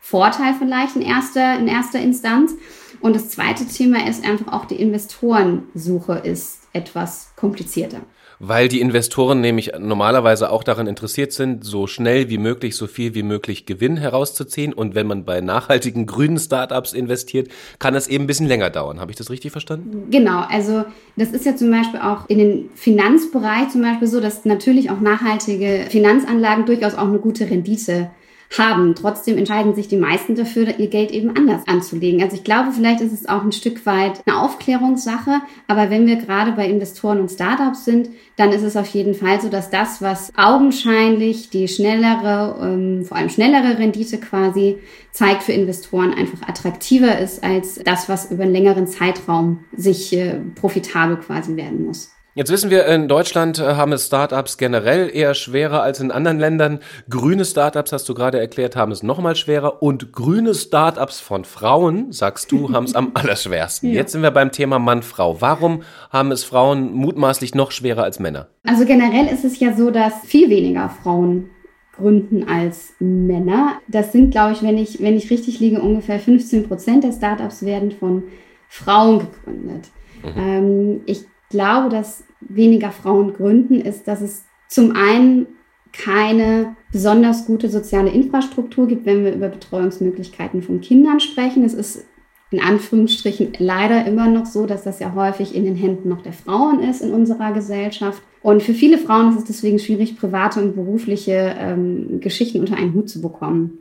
Vorteil 0.00 0.54
vielleicht 0.58 0.96
in 0.96 1.02
erster, 1.02 1.58
in 1.58 1.68
erster 1.68 2.00
Instanz. 2.00 2.54
Und 3.00 3.14
das 3.14 3.30
zweite 3.30 3.66
Thema 3.66 4.08
ist 4.08 4.24
einfach 4.24 4.52
auch 4.52 4.64
die 4.64 4.80
Investorensuche 4.80 6.14
ist 6.14 6.62
etwas 6.72 7.32
komplizierter. 7.36 8.00
Weil 8.44 8.66
die 8.66 8.80
Investoren 8.80 9.40
nämlich 9.40 9.70
normalerweise 9.78 10.50
auch 10.50 10.64
daran 10.64 10.88
interessiert 10.88 11.32
sind, 11.32 11.64
so 11.64 11.86
schnell 11.86 12.28
wie 12.28 12.38
möglich, 12.38 12.74
so 12.74 12.88
viel 12.88 13.14
wie 13.14 13.22
möglich 13.22 13.66
Gewinn 13.66 13.96
herauszuziehen. 13.96 14.72
Und 14.72 14.96
wenn 14.96 15.06
man 15.06 15.24
bei 15.24 15.40
nachhaltigen 15.40 16.06
grünen 16.06 16.40
Startups 16.40 16.92
investiert, 16.92 17.52
kann 17.78 17.94
es 17.94 18.08
eben 18.08 18.24
ein 18.24 18.26
bisschen 18.26 18.48
länger 18.48 18.68
dauern. 18.68 18.98
Habe 18.98 19.12
ich 19.12 19.16
das 19.16 19.30
richtig 19.30 19.52
verstanden? 19.52 20.10
Genau. 20.10 20.40
Also 20.50 20.84
das 21.16 21.30
ist 21.30 21.46
ja 21.46 21.54
zum 21.54 21.70
Beispiel 21.70 22.00
auch 22.00 22.28
in 22.28 22.38
den 22.38 22.70
Finanzbereich 22.74 23.68
zum 23.68 23.82
Beispiel 23.82 24.08
so, 24.08 24.18
dass 24.18 24.44
natürlich 24.44 24.90
auch 24.90 24.98
nachhaltige 24.98 25.86
Finanzanlagen 25.88 26.66
durchaus 26.66 26.96
auch 26.96 27.06
eine 27.06 27.20
gute 27.20 27.48
Rendite 27.48 28.10
haben. 28.58 28.94
Trotzdem 28.94 29.38
entscheiden 29.38 29.74
sich 29.74 29.88
die 29.88 29.96
meisten 29.96 30.34
dafür, 30.34 30.78
ihr 30.78 30.88
Geld 30.88 31.10
eben 31.10 31.36
anders 31.36 31.66
anzulegen. 31.66 32.22
Also 32.22 32.36
ich 32.36 32.44
glaube, 32.44 32.72
vielleicht 32.72 33.00
ist 33.00 33.12
es 33.12 33.28
auch 33.28 33.42
ein 33.42 33.52
Stück 33.52 33.84
weit 33.86 34.22
eine 34.26 34.40
Aufklärungssache, 34.40 35.40
aber 35.68 35.90
wenn 35.90 36.06
wir 36.06 36.16
gerade 36.16 36.52
bei 36.52 36.66
Investoren 36.66 37.20
und 37.20 37.30
Startups 37.30 37.84
sind, 37.84 38.10
dann 38.36 38.52
ist 38.52 38.62
es 38.62 38.76
auf 38.76 38.88
jeden 38.88 39.14
Fall 39.14 39.40
so, 39.40 39.48
dass 39.48 39.70
das, 39.70 40.00
was 40.00 40.32
augenscheinlich 40.36 41.50
die 41.50 41.68
schnellere, 41.68 42.58
ähm, 42.62 43.04
vor 43.04 43.16
allem 43.16 43.28
schnellere 43.28 43.78
Rendite 43.78 44.18
quasi 44.18 44.78
zeigt 45.10 45.42
für 45.42 45.52
Investoren, 45.52 46.14
einfach 46.14 46.48
attraktiver 46.48 47.18
ist 47.18 47.44
als 47.44 47.80
das, 47.84 48.08
was 48.08 48.30
über 48.30 48.44
einen 48.44 48.52
längeren 48.52 48.86
Zeitraum 48.86 49.64
sich 49.76 50.12
äh, 50.14 50.40
profitabel 50.54 51.16
quasi 51.18 51.56
werden 51.56 51.84
muss. 51.84 52.12
Jetzt 52.34 52.50
wissen 52.50 52.70
wir, 52.70 52.86
in 52.86 53.08
Deutschland 53.08 53.58
äh, 53.58 53.74
haben 53.74 53.92
es 53.92 54.06
Startups 54.06 54.56
generell 54.56 55.10
eher 55.12 55.34
schwerer 55.34 55.82
als 55.82 56.00
in 56.00 56.10
anderen 56.10 56.38
Ländern. 56.38 56.78
Grüne 57.10 57.44
Startups, 57.44 57.92
hast 57.92 58.08
du 58.08 58.14
gerade 58.14 58.40
erklärt, 58.40 58.74
haben 58.74 58.90
es 58.90 59.02
nochmal 59.02 59.36
schwerer. 59.36 59.82
Und 59.82 60.14
grüne 60.14 60.54
Startups 60.54 61.20
von 61.20 61.44
Frauen, 61.44 62.10
sagst 62.10 62.50
du, 62.50 62.72
haben 62.72 62.84
es 62.84 62.94
am 62.94 63.10
allerschwersten. 63.12 63.90
Ja. 63.90 63.96
Jetzt 63.96 64.12
sind 64.12 64.22
wir 64.22 64.30
beim 64.30 64.50
Thema 64.50 64.78
Mann-Frau. 64.78 65.42
Warum 65.42 65.82
haben 66.10 66.32
es 66.32 66.42
Frauen 66.42 66.94
mutmaßlich 66.94 67.54
noch 67.54 67.70
schwerer 67.70 68.04
als 68.04 68.18
Männer? 68.18 68.48
Also 68.64 68.86
generell 68.86 69.26
ist 69.26 69.44
es 69.44 69.60
ja 69.60 69.74
so, 69.76 69.90
dass 69.90 70.14
viel 70.24 70.48
weniger 70.48 70.88
Frauen 70.88 71.50
gründen 71.94 72.48
als 72.48 72.94
Männer. 72.98 73.74
Das 73.88 74.10
sind, 74.10 74.30
glaube 74.30 74.52
ich, 74.52 74.62
wenn 74.62 74.78
ich, 74.78 75.02
wenn 75.02 75.18
ich 75.18 75.30
richtig 75.30 75.60
liege, 75.60 75.82
ungefähr 75.82 76.18
15 76.18 76.66
Prozent 76.66 77.04
der 77.04 77.12
Startups 77.12 77.66
werden 77.66 77.90
von 77.90 78.22
Frauen 78.70 79.18
gegründet. 79.18 79.90
Mhm. 80.22 80.32
Ähm, 80.38 81.00
ich 81.04 81.26
glaube, 81.52 81.88
dass 81.88 82.24
weniger 82.40 82.90
Frauen 82.90 83.32
gründen, 83.32 83.80
ist, 83.80 84.08
dass 84.08 84.20
es 84.20 84.44
zum 84.68 84.96
einen 84.96 85.46
keine 85.92 86.74
besonders 86.90 87.46
gute 87.46 87.68
soziale 87.68 88.10
Infrastruktur 88.10 88.88
gibt, 88.88 89.06
wenn 89.06 89.24
wir 89.24 89.34
über 89.34 89.48
Betreuungsmöglichkeiten 89.48 90.62
von 90.62 90.80
Kindern 90.80 91.20
sprechen. 91.20 91.64
Es 91.64 91.74
ist 91.74 92.06
in 92.50 92.60
Anführungsstrichen 92.60 93.52
leider 93.58 94.06
immer 94.06 94.28
noch 94.28 94.46
so, 94.46 94.66
dass 94.66 94.84
das 94.84 95.00
ja 95.00 95.14
häufig 95.14 95.54
in 95.54 95.64
den 95.64 95.76
Händen 95.76 96.08
noch 96.08 96.22
der 96.22 96.34
Frauen 96.34 96.80
ist 96.80 97.00
in 97.00 97.12
unserer 97.12 97.52
Gesellschaft. 97.52 98.22
Und 98.42 98.62
für 98.62 98.74
viele 98.74 98.98
Frauen 98.98 99.30
ist 99.30 99.38
es 99.38 99.44
deswegen 99.44 99.78
schwierig, 99.78 100.18
private 100.18 100.60
und 100.60 100.74
berufliche 100.74 101.54
ähm, 101.58 102.20
Geschichten 102.20 102.60
unter 102.60 102.76
einen 102.76 102.92
Hut 102.92 103.08
zu 103.08 103.22
bekommen. 103.22 103.78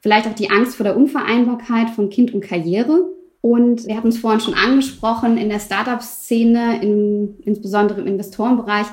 Vielleicht 0.00 0.28
auch 0.28 0.34
die 0.34 0.50
Angst 0.50 0.76
vor 0.76 0.84
der 0.84 0.96
Unvereinbarkeit 0.96 1.90
von 1.90 2.10
Kind 2.10 2.34
und 2.34 2.42
Karriere. 2.42 3.08
Und 3.42 3.86
wir 3.86 3.96
hatten 3.96 4.08
es 4.08 4.18
vorhin 4.18 4.40
schon 4.40 4.54
angesprochen, 4.54 5.36
in 5.36 5.48
der 5.48 5.58
Startup-Szene, 5.58 6.80
in, 6.80 7.34
insbesondere 7.44 8.00
im 8.00 8.06
Investorenbereich, 8.06 8.86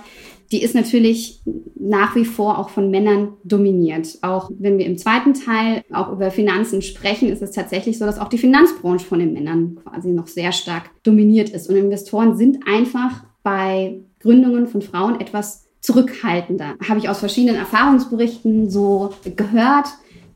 die 0.51 0.63
ist 0.63 0.73
natürlich 0.73 1.41
nach 1.75 2.15
wie 2.15 2.25
vor 2.25 2.57
auch 2.57 2.69
von 2.69 2.89
Männern 2.89 3.33
dominiert. 3.43 4.17
Auch 4.23 4.49
wenn 4.57 4.79
wir 4.79 4.87
im 4.87 4.97
zweiten 4.97 5.35
Teil 5.35 5.83
auch 5.93 6.11
über 6.11 6.31
Finanzen 6.31 6.81
sprechen, 6.81 7.29
ist 7.29 7.43
es 7.43 7.51
tatsächlich 7.51 7.99
so, 7.99 8.05
dass 8.05 8.17
auch 8.17 8.29
die 8.29 8.39
Finanzbranche 8.39 9.05
von 9.05 9.19
den 9.19 9.33
Männern 9.33 9.77
quasi 9.83 10.09
noch 10.09 10.25
sehr 10.25 10.51
stark 10.51 10.89
dominiert 11.03 11.51
ist. 11.51 11.69
Und 11.69 11.75
Investoren 11.75 12.35
sind 12.35 12.67
einfach 12.67 13.23
bei 13.43 13.99
Gründungen 14.19 14.67
von 14.67 14.81
Frauen 14.81 15.21
etwas 15.21 15.67
zurückhaltender. 15.81 16.75
Habe 16.87 16.99
ich 16.99 17.07
aus 17.07 17.19
verschiedenen 17.19 17.55
Erfahrungsberichten 17.55 18.71
so 18.71 19.11
gehört 19.35 19.89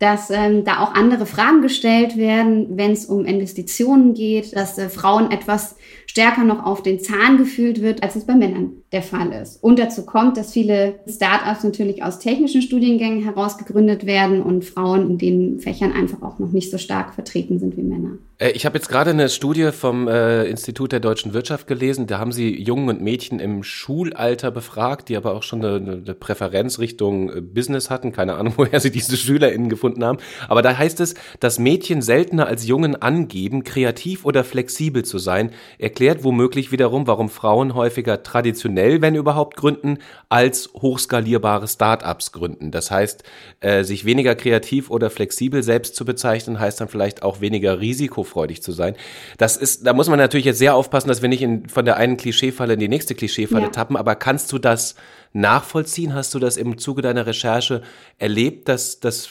dass 0.04 0.30
ähm, 0.30 0.66
da 0.66 0.82
auch 0.82 0.94
andere 0.94 1.26
Fragen 1.26 1.62
gestellt 1.62 2.18
werden, 2.18 2.78
wenn 2.78 2.92
es 2.92 3.06
um 3.06 3.24
Investitionen 3.24 4.14
geht, 4.14 4.54
dass 4.54 4.78
äh, 4.78 4.90
Frauen 4.90 5.32
etwas 5.32 5.78
stärker 6.08 6.44
noch 6.44 6.66
auf 6.66 6.84
den 6.84 7.00
Zahn 7.00 7.38
gefühlt 7.38 7.82
wird, 7.82 8.04
als 8.04 8.18
es 8.18 8.26
bei 8.26 8.36
Männern 8.36 8.74
der 8.92 9.02
Fall 9.02 9.32
ist. 9.32 9.64
Und 9.64 9.80
dazu 9.80 10.06
kommt, 10.06 10.36
dass 10.36 10.52
viele 10.52 11.00
Startups 11.08 11.64
natürlich 11.64 12.04
aus 12.04 12.20
technischen 12.20 12.62
Studiengängen 12.62 13.24
heraus 13.24 13.58
gegründet 13.58 14.06
werden 14.06 14.42
und 14.42 14.66
Frauen 14.66 15.12
in 15.12 15.18
den 15.18 15.60
Fächern 15.60 15.94
einfach 15.94 16.22
auch 16.22 16.38
noch 16.38 16.52
nicht 16.52 16.70
so 16.70 16.78
stark 16.78 17.16
vertreten 17.16 17.58
sind 17.58 17.78
wie 17.78 17.82
Männer. 17.82 18.18
Äh, 18.38 18.52
ich 18.52 18.66
habe 18.66 18.78
jetzt 18.78 18.90
gerade 18.90 19.12
eine 19.12 19.30
Studie 19.30 19.72
vom 19.72 20.08
äh, 20.08 20.44
Institut 20.46 20.92
der 20.92 21.00
deutschen 21.00 21.34
Wirtschaft 21.34 21.68
gelesen. 21.68 22.08
Da 22.08 22.20
haben 22.20 22.32
sie 22.32 22.62
Jungen 22.62 22.90
und 22.90 23.02
Mädchen 23.02 23.40
im 23.40 23.64
Schulalter 23.64 24.52
befragt, 24.52 25.10
die 25.10 25.18
aber 25.18 25.34
auch 25.34 25.44
schon 25.44 25.64
eine, 25.64 25.76
eine 25.76 26.14
Präferenz 26.14 26.80
Richtung 26.80 27.30
äh, 27.30 27.42
Business 27.42 27.90
hatten. 27.90 28.12
Keine 28.12 28.36
Ahnung, 28.36 28.54
woher 28.58 28.80
sie 28.80 28.92
diese 28.92 29.18
SchülerInnen 29.18 29.70
gefunden 29.70 29.93
haben. 30.02 30.20
Aber 30.48 30.62
da 30.62 30.78
heißt 30.78 31.02
es, 31.02 31.16
dass 31.42 31.60
Mädchen 31.60 32.02
seltener 32.02 32.48
als 32.48 32.66
Jungen 32.66 32.96
angeben, 32.96 33.66
kreativ 33.66 34.24
oder 34.24 34.46
flexibel 34.46 35.04
zu 35.04 35.18
sein, 35.18 35.52
erklärt 35.78 36.24
womöglich 36.24 36.72
wiederum, 36.72 37.06
warum 37.06 37.30
Frauen 37.30 37.76
häufiger 37.76 38.24
traditionell 38.24 39.02
wenn 39.02 39.16
überhaupt, 39.16 39.58
gründen, 39.58 40.00
als 40.30 40.70
hochskalierbare 40.74 41.68
Startups 41.68 42.32
gründen. 42.32 42.72
Das 42.72 42.90
heißt, 42.90 43.24
äh, 43.60 43.84
sich 43.84 44.06
weniger 44.06 44.36
kreativ 44.36 44.90
oder 44.90 45.10
flexibel 45.10 45.62
selbst 45.62 45.96
zu 45.96 46.06
bezeichnen, 46.06 46.60
heißt 46.60 46.80
dann 46.80 46.88
vielleicht 46.88 47.24
auch 47.24 47.42
weniger 47.42 47.80
risikofreudig 47.80 48.64
zu 48.64 48.72
sein. 48.72 48.96
Das 49.38 49.58
ist, 49.58 49.86
da 49.86 49.94
muss 49.94 50.10
man 50.10 50.20
natürlich 50.20 50.46
jetzt 50.46 50.60
sehr 50.60 50.76
aufpassen, 50.76 51.10
dass 51.10 51.22
wir 51.22 51.30
nicht 51.30 51.42
in, 51.42 51.68
von 51.68 51.86
der 51.86 51.98
einen 51.98 52.18
Klischeefalle 52.18 52.74
in 52.74 52.80
die 52.80 52.88
nächste 52.88 53.16
Klischeefalle 53.16 53.66
ja. 53.66 53.70
tappen, 53.70 53.98
aber 53.98 54.16
kannst 54.16 54.52
du 54.52 54.58
das 54.58 54.96
nachvollziehen? 55.34 56.14
Hast 56.14 56.34
du 56.34 56.40
das 56.40 56.58
im 56.58 56.78
Zuge 56.78 57.02
deiner 57.02 57.26
Recherche 57.26 57.82
erlebt, 58.18 58.70
dass, 58.70 59.00
dass 59.00 59.30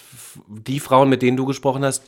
die 0.48 0.80
Frauen, 0.80 1.08
mit 1.08 1.22
denen 1.22 1.36
du 1.36 1.46
gesprochen 1.46 1.84
hast, 1.84 2.04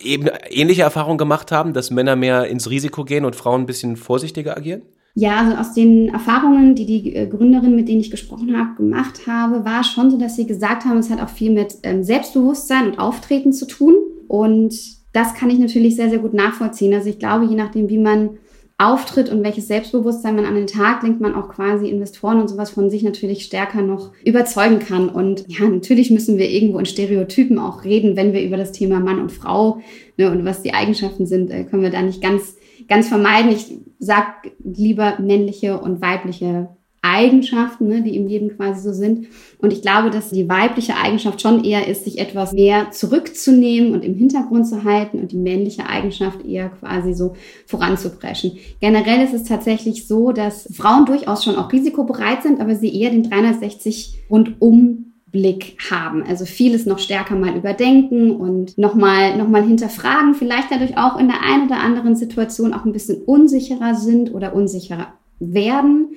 eben 0.00 0.28
ähnliche 0.48 0.82
Erfahrungen 0.82 1.18
gemacht 1.18 1.52
haben, 1.52 1.72
dass 1.72 1.90
Männer 1.90 2.16
mehr 2.16 2.46
ins 2.46 2.70
Risiko 2.70 3.04
gehen 3.04 3.24
und 3.24 3.36
Frauen 3.36 3.62
ein 3.62 3.66
bisschen 3.66 3.96
vorsichtiger 3.96 4.56
agieren? 4.56 4.82
Ja, 5.18 5.38
also 5.38 5.56
aus 5.56 5.72
den 5.72 6.08
Erfahrungen, 6.10 6.74
die 6.74 6.84
die 6.84 7.14
äh, 7.14 7.26
Gründerin, 7.26 7.74
mit 7.74 7.88
denen 7.88 8.00
ich 8.00 8.10
gesprochen 8.10 8.54
habe, 8.56 8.76
gemacht 8.76 9.26
habe, 9.26 9.64
war 9.64 9.82
schon 9.82 10.10
so, 10.10 10.18
dass 10.18 10.36
sie 10.36 10.46
gesagt 10.46 10.84
haben, 10.84 10.98
es 10.98 11.08
hat 11.08 11.22
auch 11.22 11.30
viel 11.30 11.52
mit 11.52 11.78
ähm, 11.84 12.04
Selbstbewusstsein 12.04 12.90
und 12.90 12.98
Auftreten 12.98 13.52
zu 13.52 13.66
tun. 13.66 13.94
Und 14.28 14.74
das 15.14 15.32
kann 15.32 15.48
ich 15.48 15.58
natürlich 15.58 15.96
sehr, 15.96 16.10
sehr 16.10 16.18
gut 16.18 16.34
nachvollziehen. 16.34 16.92
Also 16.92 17.08
ich 17.08 17.18
glaube, 17.18 17.46
je 17.46 17.56
nachdem, 17.56 17.88
wie 17.88 17.96
man 17.96 18.36
auftritt 18.78 19.30
und 19.30 19.42
welches 19.42 19.68
Selbstbewusstsein 19.68 20.36
man 20.36 20.44
an 20.44 20.54
den 20.54 20.66
Tag 20.66 21.02
legt, 21.02 21.20
man 21.20 21.34
auch 21.34 21.48
quasi 21.48 21.88
Investoren 21.88 22.40
und 22.40 22.48
sowas 22.48 22.70
von 22.70 22.90
sich 22.90 23.02
natürlich 23.02 23.44
stärker 23.44 23.80
noch 23.80 24.12
überzeugen 24.22 24.80
kann. 24.80 25.08
Und 25.08 25.44
ja, 25.48 25.66
natürlich 25.66 26.10
müssen 26.10 26.36
wir 26.36 26.50
irgendwo 26.50 26.78
in 26.78 26.86
Stereotypen 26.86 27.58
auch 27.58 27.84
reden, 27.84 28.16
wenn 28.16 28.34
wir 28.34 28.42
über 28.42 28.58
das 28.58 28.72
Thema 28.72 29.00
Mann 29.00 29.20
und 29.20 29.32
Frau 29.32 29.80
ne, 30.18 30.30
und 30.30 30.44
was 30.44 30.62
die 30.62 30.74
Eigenschaften 30.74 31.26
sind, 31.26 31.50
äh, 31.50 31.64
können 31.64 31.82
wir 31.82 31.90
da 31.90 32.02
nicht 32.02 32.20
ganz 32.20 32.56
ganz 32.88 33.08
vermeiden. 33.08 33.50
Ich 33.50 33.78
sag 33.98 34.50
lieber 34.62 35.18
männliche 35.20 35.78
und 35.78 36.00
weibliche 36.00 36.68
Eigenschaften, 37.06 37.88
ne, 37.88 38.02
die 38.02 38.16
im 38.16 38.26
Leben 38.26 38.56
quasi 38.56 38.82
so 38.82 38.92
sind. 38.92 39.28
Und 39.58 39.72
ich 39.72 39.82
glaube, 39.82 40.10
dass 40.10 40.30
die 40.30 40.48
weibliche 40.48 40.96
Eigenschaft 40.96 41.40
schon 41.40 41.64
eher 41.64 41.86
ist, 41.86 42.04
sich 42.04 42.18
etwas 42.18 42.52
mehr 42.52 42.90
zurückzunehmen 42.90 43.92
und 43.92 44.04
im 44.04 44.14
Hintergrund 44.14 44.66
zu 44.66 44.84
halten 44.84 45.20
und 45.20 45.32
die 45.32 45.36
männliche 45.36 45.88
Eigenschaft 45.88 46.44
eher 46.44 46.68
quasi 46.68 47.14
so 47.14 47.34
voranzupreschen. 47.66 48.52
Generell 48.80 49.24
ist 49.24 49.34
es 49.34 49.44
tatsächlich 49.44 50.06
so, 50.06 50.32
dass 50.32 50.68
Frauen 50.74 51.06
durchaus 51.06 51.44
schon 51.44 51.56
auch 51.56 51.72
risikobereit 51.72 52.42
sind, 52.42 52.60
aber 52.60 52.74
sie 52.74 52.94
eher 53.00 53.10
den 53.10 53.28
360 53.28 54.24
rundum 54.30 55.06
Blick 55.36 55.76
haben. 55.90 56.22
Also 56.22 56.46
vieles 56.46 56.86
noch 56.86 56.98
stärker 56.98 57.34
mal 57.34 57.56
überdenken 57.56 58.30
und 58.30 58.78
nochmal 58.78 59.36
noch 59.36 59.48
mal 59.48 59.62
hinterfragen, 59.62 60.34
vielleicht 60.34 60.70
dadurch 60.70 60.96
auch 60.96 61.18
in 61.18 61.28
der 61.28 61.42
einen 61.42 61.66
oder 61.66 61.80
anderen 61.80 62.16
Situation 62.16 62.72
auch 62.72 62.84
ein 62.84 62.92
bisschen 62.92 63.22
unsicherer 63.22 63.94
sind 63.94 64.32
oder 64.32 64.54
unsicherer 64.54 65.08
werden. 65.38 66.14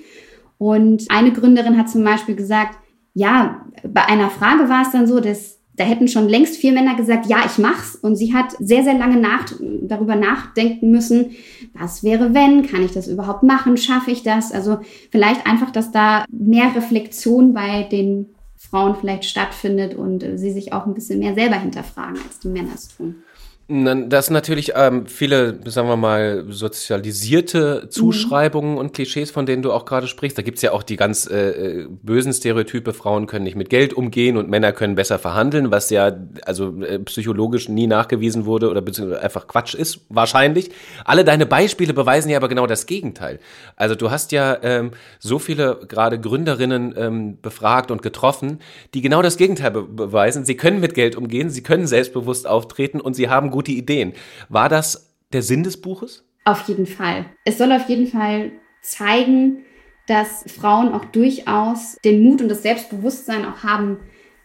Und 0.60 1.06
eine 1.10 1.32
Gründerin 1.32 1.78
hat 1.78 1.90
zum 1.90 2.04
Beispiel 2.04 2.36
gesagt, 2.36 2.78
ja, 3.16 3.66
bei 3.88 4.06
einer 4.06 4.30
Frage 4.30 4.70
war 4.70 4.84
es 4.84 4.92
dann 4.92 5.08
so, 5.08 5.20
dass 5.20 5.58
da 5.80 5.86
hätten 5.86 6.10
schon 6.10 6.28
längst 6.28 6.58
vier 6.58 6.74
Männer 6.74 6.96
gesagt, 6.96 7.28
ja, 7.28 7.38
ich 7.46 7.58
mach's. 7.58 7.96
Und 7.96 8.18
sie 8.18 8.34
hat 8.34 8.52
sehr, 8.60 8.84
sehr 8.84 8.98
lange 8.98 9.16
nach, 9.16 9.46
darüber 9.82 10.18
nachdenken 10.18 10.92
müssen, 10.92 11.32
was 11.74 12.04
wäre 12.04 12.34
wenn, 12.34 12.68
kann 12.68 12.84
ich 12.84 12.92
das 12.92 13.08
überhaupt 13.08 13.44
machen, 13.44 13.78
schaffe 13.78 14.12
ich 14.12 14.22
das? 14.22 14.52
Also 14.52 14.80
vielleicht 15.10 15.48
einfach, 15.48 15.72
dass 15.72 15.94
da 15.94 16.26
mehr 16.30 16.76
Reflexion 16.76 17.54
bei 17.54 17.84
den 17.84 18.36
Frauen 18.58 18.96
vielleicht 18.96 19.24
stattfindet 19.24 19.96
und 19.96 20.22
äh, 20.22 20.38
sie 20.38 20.52
sich 20.52 20.74
auch 20.74 20.86
ein 20.86 20.94
bisschen 20.94 21.20
mehr 21.20 21.34
selber 21.34 21.56
hinterfragen, 21.56 22.20
als 22.28 22.40
die 22.40 22.50
Männer 22.50 22.72
es 22.76 22.90
tun. 22.90 23.24
Das 23.72 24.26
sind 24.26 24.34
natürlich 24.34 24.72
ähm, 24.76 25.06
viele, 25.06 25.60
sagen 25.70 25.88
wir 25.88 25.96
mal, 25.96 26.44
sozialisierte 26.50 27.88
Zuschreibungen 27.92 28.72
mhm. 28.72 28.78
und 28.80 28.94
Klischees, 28.94 29.30
von 29.30 29.46
denen 29.46 29.62
du 29.62 29.72
auch 29.72 29.86
gerade 29.86 30.08
sprichst. 30.08 30.40
Da 30.40 30.42
gibt's 30.42 30.64
ja 30.64 30.72
auch 30.72 30.82
die 30.82 30.96
ganz 30.96 31.30
äh, 31.30 31.82
äh, 31.82 31.88
bösen 31.88 32.34
Stereotype, 32.34 32.94
Frauen 32.94 33.28
können 33.28 33.44
nicht 33.44 33.56
mit 33.56 33.70
Geld 33.70 33.94
umgehen 33.94 34.38
und 34.38 34.50
Männer 34.50 34.72
können 34.72 34.96
besser 34.96 35.20
verhandeln, 35.20 35.70
was 35.70 35.92
ja 35.92 36.12
also 36.46 36.82
äh, 36.82 36.98
psychologisch 36.98 37.70
nie 37.70 37.86
nachgewiesen 37.86 38.48
wurde 38.48 38.72
oder 38.72 38.82
beziehungsweise 38.82 39.22
einfach 39.22 39.46
Quatsch 39.46 39.76
ist, 39.76 40.00
wahrscheinlich. 40.10 40.72
Alle 41.06 41.24
deine 41.24 41.46
Beispiele 41.46 41.94
beweisen 41.94 42.32
ja 42.32 42.38
aber 42.38 42.48
genau 42.48 42.66
das 42.66 42.88
Gegenteil. 42.88 43.40
Also 43.76 43.94
du 43.94 44.10
hast 44.10 44.32
ja 44.32 44.58
ähm, 44.64 44.94
so 45.20 45.38
viele 45.38 45.80
gerade 45.88 46.20
Gründerinnen 46.20 46.96
ähm, 46.98 47.38
befragt 47.40 47.92
und 47.92 48.02
getroffen, 48.02 48.62
die 48.96 49.02
genau 49.02 49.22
das 49.22 49.38
Gegenteil 49.38 49.70
be 49.70 49.84
beweisen. 49.84 50.44
Sie 50.44 50.58
können 50.58 50.80
mit 50.80 50.96
Geld 50.96 51.16
umgehen, 51.16 51.52
sie 51.52 51.62
können 51.62 51.86
selbstbewusst 51.86 52.48
auftreten 52.48 53.00
und 53.00 53.14
sie 53.14 53.30
haben 53.30 53.52
gute 53.60 53.74
Ideen. 53.74 54.14
War 54.48 54.70
das 54.70 55.14
der 55.34 55.42
Sinn 55.42 55.64
des 55.64 55.82
Buches? 55.82 56.24
Auf 56.46 56.70
jeden 56.70 56.86
Fall. 56.86 57.26
Es 57.44 57.58
soll 57.58 57.74
auf 57.74 57.90
jeden 57.90 58.08
Fall 58.08 58.54
zeigen, 58.82 59.66
dass 60.08 60.46
Frauen 60.48 60.94
auch 60.94 61.04
durchaus 61.04 61.98
den 62.06 62.24
Mut 62.24 62.42
und 62.42 62.48
das 62.48 62.64
Selbstbewusstsein 62.64 63.44
auch 63.46 63.62
haben 63.62 63.98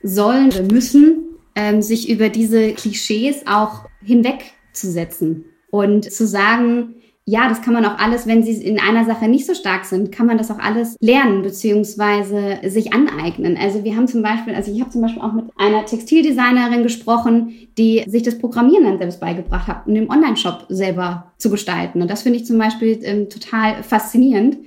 sollen 0.02 0.48
oder 0.48 0.64
müssen, 0.64 1.36
ähm, 1.54 1.80
sich 1.80 2.10
über 2.10 2.28
diese 2.28 2.72
Klischees 2.72 3.46
auch 3.46 3.86
hinwegzusetzen 4.02 5.44
und 5.70 6.10
zu 6.10 6.26
sagen, 6.26 6.96
ja, 7.26 7.48
das 7.48 7.62
kann 7.62 7.72
man 7.72 7.86
auch 7.86 7.98
alles, 7.98 8.26
wenn 8.26 8.42
sie 8.42 8.62
in 8.62 8.78
einer 8.78 9.06
Sache 9.06 9.28
nicht 9.28 9.46
so 9.46 9.54
stark 9.54 9.86
sind, 9.86 10.12
kann 10.12 10.26
man 10.26 10.36
das 10.36 10.50
auch 10.50 10.58
alles 10.58 10.96
lernen 11.00 11.40
beziehungsweise 11.40 12.58
sich 12.64 12.92
aneignen. 12.92 13.56
Also 13.56 13.82
wir 13.82 13.96
haben 13.96 14.06
zum 14.06 14.22
Beispiel, 14.22 14.54
also 14.54 14.70
ich 14.70 14.80
habe 14.80 14.90
zum 14.90 15.00
Beispiel 15.00 15.22
auch 15.22 15.32
mit 15.32 15.46
einer 15.56 15.86
Textildesignerin 15.86 16.82
gesprochen, 16.82 17.54
die 17.78 18.04
sich 18.06 18.24
das 18.24 18.38
Programmieren 18.38 18.84
dann 18.84 18.98
selbst 18.98 19.20
beigebracht 19.20 19.68
hat, 19.68 19.86
um 19.86 19.94
den 19.94 20.10
Online-Shop 20.10 20.66
selber 20.68 21.32
zu 21.38 21.48
gestalten. 21.48 22.02
Und 22.02 22.10
das 22.10 22.22
finde 22.22 22.38
ich 22.38 22.44
zum 22.44 22.58
Beispiel 22.58 22.98
ähm, 23.02 23.30
total 23.30 23.82
faszinierend, 23.82 24.58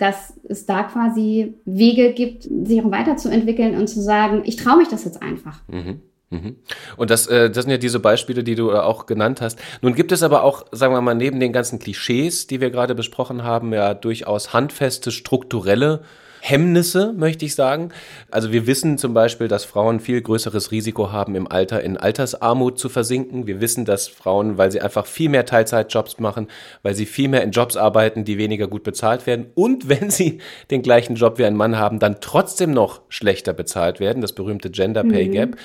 dass 0.00 0.34
es 0.48 0.66
da 0.66 0.82
quasi 0.82 1.54
Wege 1.64 2.12
gibt, 2.12 2.42
sich 2.42 2.82
auch 2.82 2.90
weiterzuentwickeln 2.90 3.76
und 3.76 3.86
zu 3.86 4.00
sagen, 4.00 4.42
ich 4.46 4.56
traue 4.56 4.78
mich 4.78 4.88
das 4.88 5.04
jetzt 5.04 5.22
einfach. 5.22 5.60
Mhm. 5.68 6.00
Mhm. 6.30 6.56
Und 6.96 7.10
das, 7.10 7.26
äh, 7.26 7.50
das 7.50 7.64
sind 7.64 7.72
ja 7.72 7.76
diese 7.76 7.98
Beispiele, 7.98 8.44
die 8.44 8.54
du 8.54 8.70
äh, 8.70 8.74
auch 8.74 9.06
genannt 9.06 9.40
hast. 9.40 9.58
Nun 9.82 9.94
gibt 9.94 10.12
es 10.12 10.22
aber 10.22 10.44
auch, 10.44 10.64
sagen 10.70 10.94
wir 10.94 11.00
mal, 11.00 11.14
neben 11.14 11.40
den 11.40 11.52
ganzen 11.52 11.80
Klischees, 11.80 12.46
die 12.46 12.60
wir 12.60 12.70
gerade 12.70 12.94
besprochen 12.94 13.42
haben, 13.42 13.72
ja 13.72 13.94
durchaus 13.94 14.52
handfeste, 14.52 15.10
strukturelle 15.10 16.02
Hemmnisse, 16.40 17.12
möchte 17.16 17.44
ich 17.44 17.54
sagen. 17.54 17.90
Also 18.30 18.52
wir 18.52 18.66
wissen 18.66 18.98
zum 18.98 19.14
Beispiel, 19.14 19.48
dass 19.48 19.64
Frauen 19.64 20.00
viel 20.00 20.20
größeres 20.20 20.70
Risiko 20.70 21.12
haben, 21.12 21.34
im 21.34 21.50
Alter 21.50 21.82
in 21.82 21.96
Altersarmut 21.96 22.78
zu 22.78 22.88
versinken. 22.88 23.46
Wir 23.46 23.60
wissen, 23.60 23.84
dass 23.84 24.08
Frauen, 24.08 24.58
weil 24.58 24.70
sie 24.72 24.80
einfach 24.80 25.06
viel 25.06 25.28
mehr 25.28 25.46
Teilzeitjobs 25.46 26.18
machen, 26.18 26.48
weil 26.82 26.94
sie 26.94 27.06
viel 27.06 27.28
mehr 27.28 27.42
in 27.42 27.50
Jobs 27.50 27.76
arbeiten, 27.76 28.24
die 28.24 28.38
weniger 28.38 28.68
gut 28.68 28.82
bezahlt 28.82 29.26
werden 29.26 29.46
und 29.54 29.88
wenn 29.88 30.10
sie 30.10 30.38
den 30.70 30.82
gleichen 30.82 31.16
Job 31.16 31.38
wie 31.38 31.44
ein 31.44 31.56
Mann 31.56 31.78
haben, 31.78 31.98
dann 31.98 32.20
trotzdem 32.20 32.72
noch 32.72 33.02
schlechter 33.08 33.52
bezahlt 33.52 34.00
werden, 34.00 34.22
das 34.22 34.32
berühmte 34.32 34.70
Gender 34.70 35.04
Pay 35.04 35.28
mhm. 35.28 35.32
Gap. 35.32 35.56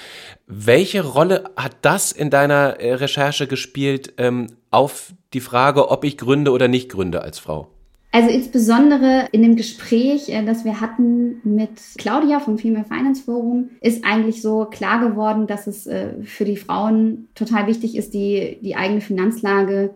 Welche 0.47 1.03
Rolle 1.03 1.45
hat 1.55 1.77
das 1.81 2.11
in 2.11 2.29
deiner 2.29 2.79
äh, 2.79 2.95
Recherche 2.95 3.47
gespielt 3.47 4.13
ähm, 4.17 4.47
auf 4.71 5.13
die 5.33 5.39
Frage, 5.39 5.89
ob 5.89 6.03
ich 6.03 6.17
gründe 6.17 6.51
oder 6.51 6.67
nicht 6.67 6.89
gründe 6.89 7.21
als 7.21 7.39
Frau? 7.39 7.74
Also 8.15 8.29
insbesondere 8.29 9.27
in 9.33 9.41
dem 9.41 9.57
Gespräch, 9.57 10.29
äh, 10.29 10.41
das 10.45 10.63
wir 10.63 10.79
hatten 10.79 11.41
mit 11.43 11.71
Claudia 11.97 12.39
vom 12.39 12.57
Female 12.57 12.85
Finance 12.85 13.23
Forum, 13.23 13.71
ist 13.81 14.05
eigentlich 14.05 14.41
so 14.41 14.67
klar 14.71 15.05
geworden, 15.05 15.47
dass 15.47 15.67
es 15.67 15.85
äh, 15.85 16.13
für 16.23 16.45
die 16.45 16.55
Frauen 16.55 17.27
total 17.35 17.67
wichtig 17.67 17.97
ist, 17.97 18.13
die, 18.13 18.57
die 18.61 18.77
eigene 18.77 19.01
Finanzlage 19.01 19.95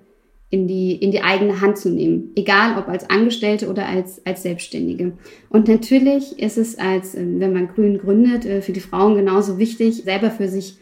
in 0.49 0.67
die, 0.67 0.95
in 0.95 1.11
die 1.11 1.21
eigene 1.21 1.61
Hand 1.61 1.77
zu 1.77 1.89
nehmen. 1.89 2.31
Egal 2.35 2.77
ob 2.77 2.89
als 2.89 3.09
Angestellte 3.09 3.69
oder 3.69 3.85
als, 3.85 4.25
als 4.25 4.43
Selbstständige. 4.43 5.13
Und 5.49 5.69
natürlich 5.69 6.37
ist 6.39 6.57
es 6.57 6.77
als, 6.77 7.15
äh, 7.15 7.23
wenn 7.25 7.53
man 7.53 7.69
Grün 7.69 7.99
gründet, 7.99 8.43
für 8.65 8.73
die 8.73 8.81
Frauen 8.81 9.15
genauso 9.15 9.57
wichtig, 9.59 10.03
selber 10.03 10.29
für 10.29 10.49
sich 10.49 10.77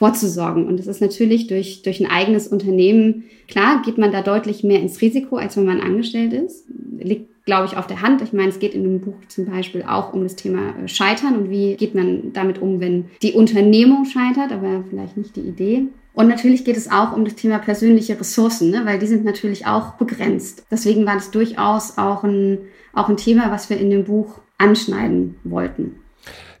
vorzusorgen. 0.00 0.66
Und 0.66 0.78
das 0.78 0.86
ist 0.86 1.02
natürlich 1.02 1.46
durch, 1.46 1.82
durch 1.82 2.00
ein 2.00 2.10
eigenes 2.10 2.48
Unternehmen, 2.48 3.24
klar, 3.48 3.82
geht 3.84 3.98
man 3.98 4.10
da 4.10 4.22
deutlich 4.22 4.64
mehr 4.64 4.80
ins 4.80 5.02
Risiko, 5.02 5.36
als 5.36 5.58
wenn 5.58 5.66
man 5.66 5.82
angestellt 5.82 6.32
ist. 6.32 6.64
Liegt, 6.98 7.44
glaube 7.44 7.66
ich, 7.66 7.76
auf 7.76 7.86
der 7.86 8.00
Hand. 8.00 8.22
Ich 8.22 8.32
meine, 8.32 8.48
es 8.48 8.58
geht 8.58 8.74
in 8.74 8.82
dem 8.82 9.02
Buch 9.02 9.16
zum 9.28 9.44
Beispiel 9.44 9.82
auch 9.82 10.14
um 10.14 10.22
das 10.22 10.36
Thema 10.36 10.74
äh, 10.78 10.88
Scheitern 10.88 11.36
und 11.36 11.50
wie 11.50 11.74
geht 11.74 11.94
man 11.94 12.32
damit 12.32 12.62
um, 12.62 12.80
wenn 12.80 13.10
die 13.20 13.32
Unternehmung 13.32 14.06
scheitert, 14.06 14.52
aber 14.52 14.84
vielleicht 14.88 15.18
nicht 15.18 15.36
die 15.36 15.42
Idee. 15.42 15.82
Und 16.14 16.28
natürlich 16.28 16.64
geht 16.64 16.78
es 16.78 16.90
auch 16.90 17.12
um 17.12 17.26
das 17.26 17.34
Thema 17.34 17.58
persönliche 17.58 18.18
Ressourcen, 18.18 18.70
ne? 18.70 18.86
weil 18.86 18.98
die 18.98 19.06
sind 19.06 19.26
natürlich 19.26 19.66
auch 19.66 19.96
begrenzt. 19.96 20.64
Deswegen 20.70 21.04
war 21.04 21.16
das 21.16 21.30
durchaus 21.30 21.98
auch 21.98 22.24
ein, 22.24 22.56
auch 22.94 23.10
ein 23.10 23.18
Thema, 23.18 23.50
was 23.50 23.68
wir 23.68 23.76
in 23.76 23.90
dem 23.90 24.04
Buch 24.04 24.40
anschneiden 24.56 25.36
wollten. 25.44 25.96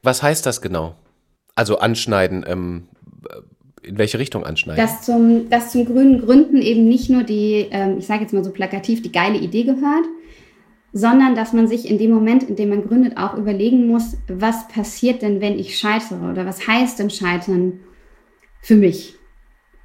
Was 0.02 0.22
heißt 0.22 0.44
das 0.44 0.60
genau? 0.60 0.94
Also 1.54 1.78
anschneiden, 1.78 2.44
ähm, 2.46 2.88
in 3.82 3.98
welche 3.98 4.18
Richtung 4.18 4.44
anschneiden? 4.44 4.82
Dass 4.82 5.02
zum, 5.02 5.48
dass 5.48 5.72
zum 5.72 5.86
grünen 5.86 6.20
Gründen 6.20 6.60
eben 6.60 6.86
nicht 6.86 7.10
nur 7.10 7.22
die, 7.22 7.66
ähm, 7.70 7.98
ich 7.98 8.06
sage 8.06 8.22
jetzt 8.22 8.32
mal 8.32 8.44
so 8.44 8.50
plakativ, 8.50 9.02
die 9.02 9.12
geile 9.12 9.38
Idee 9.38 9.64
gehört, 9.64 10.04
sondern 10.92 11.34
dass 11.34 11.52
man 11.52 11.68
sich 11.68 11.88
in 11.88 11.98
dem 11.98 12.10
Moment, 12.10 12.42
in 12.42 12.56
dem 12.56 12.70
man 12.70 12.86
gründet, 12.86 13.16
auch 13.16 13.36
überlegen 13.36 13.86
muss, 13.86 14.16
was 14.28 14.68
passiert 14.68 15.22
denn, 15.22 15.40
wenn 15.40 15.58
ich 15.58 15.78
scheitere 15.78 16.30
oder 16.30 16.46
was 16.46 16.66
heißt 16.66 16.98
denn 16.98 17.10
Scheitern 17.10 17.80
für 18.60 18.76
mich? 18.76 19.14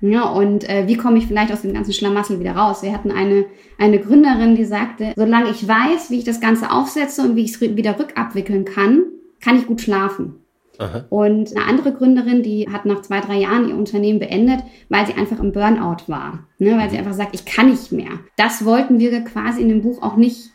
Ja, 0.01 0.23
und 0.23 0.67
äh, 0.69 0.87
wie 0.87 0.97
komme 0.97 1.17
ich 1.17 1.27
vielleicht 1.27 1.53
aus 1.53 1.61
dem 1.61 1.73
ganzen 1.73 1.93
Schlamassel 1.93 2.39
wieder 2.39 2.55
raus? 2.55 2.83
Wir 2.83 2.91
hatten 2.91 3.11
eine, 3.11 3.45
eine 3.77 3.99
Gründerin, 3.99 4.55
die 4.55 4.65
sagte, 4.65 5.13
solange 5.15 5.49
ich 5.49 5.67
weiß, 5.67 6.11
wie 6.11 6.17
ich 6.17 6.25
das 6.25 6.41
Ganze 6.41 6.71
aufsetze 6.71 7.21
und 7.21 7.35
wie 7.35 7.45
ich 7.45 7.53
es 7.53 7.61
wieder 7.61 7.97
rückabwickeln 7.97 8.65
kann, 8.65 9.03
kann 9.41 9.57
ich 9.57 9.67
gut 9.67 9.81
schlafen. 9.81 10.44
Aha. 10.79 11.05
Und 11.09 11.55
eine 11.55 11.65
andere 11.65 11.93
Gründerin, 11.93 12.43
die 12.43 12.67
hat 12.71 12.85
nach 12.85 13.01
zwei, 13.01 13.19
drei 13.21 13.39
Jahren 13.39 13.69
ihr 13.69 13.75
Unternehmen 13.75 14.19
beendet, 14.19 14.59
weil 14.89 15.05
sie 15.05 15.13
einfach 15.13 15.39
im 15.39 15.51
Burnout 15.51 16.07
war. 16.07 16.47
Ne? 16.59 16.77
Weil 16.77 16.89
sie 16.89 16.97
einfach 16.97 17.13
sagt, 17.13 17.35
ich 17.35 17.45
kann 17.45 17.69
nicht 17.69 17.91
mehr. 17.91 18.11
Das 18.37 18.65
wollten 18.65 18.99
wir 18.99 19.21
quasi 19.21 19.61
in 19.61 19.69
dem 19.69 19.81
Buch 19.81 20.01
auch 20.01 20.15
nicht, 20.15 20.51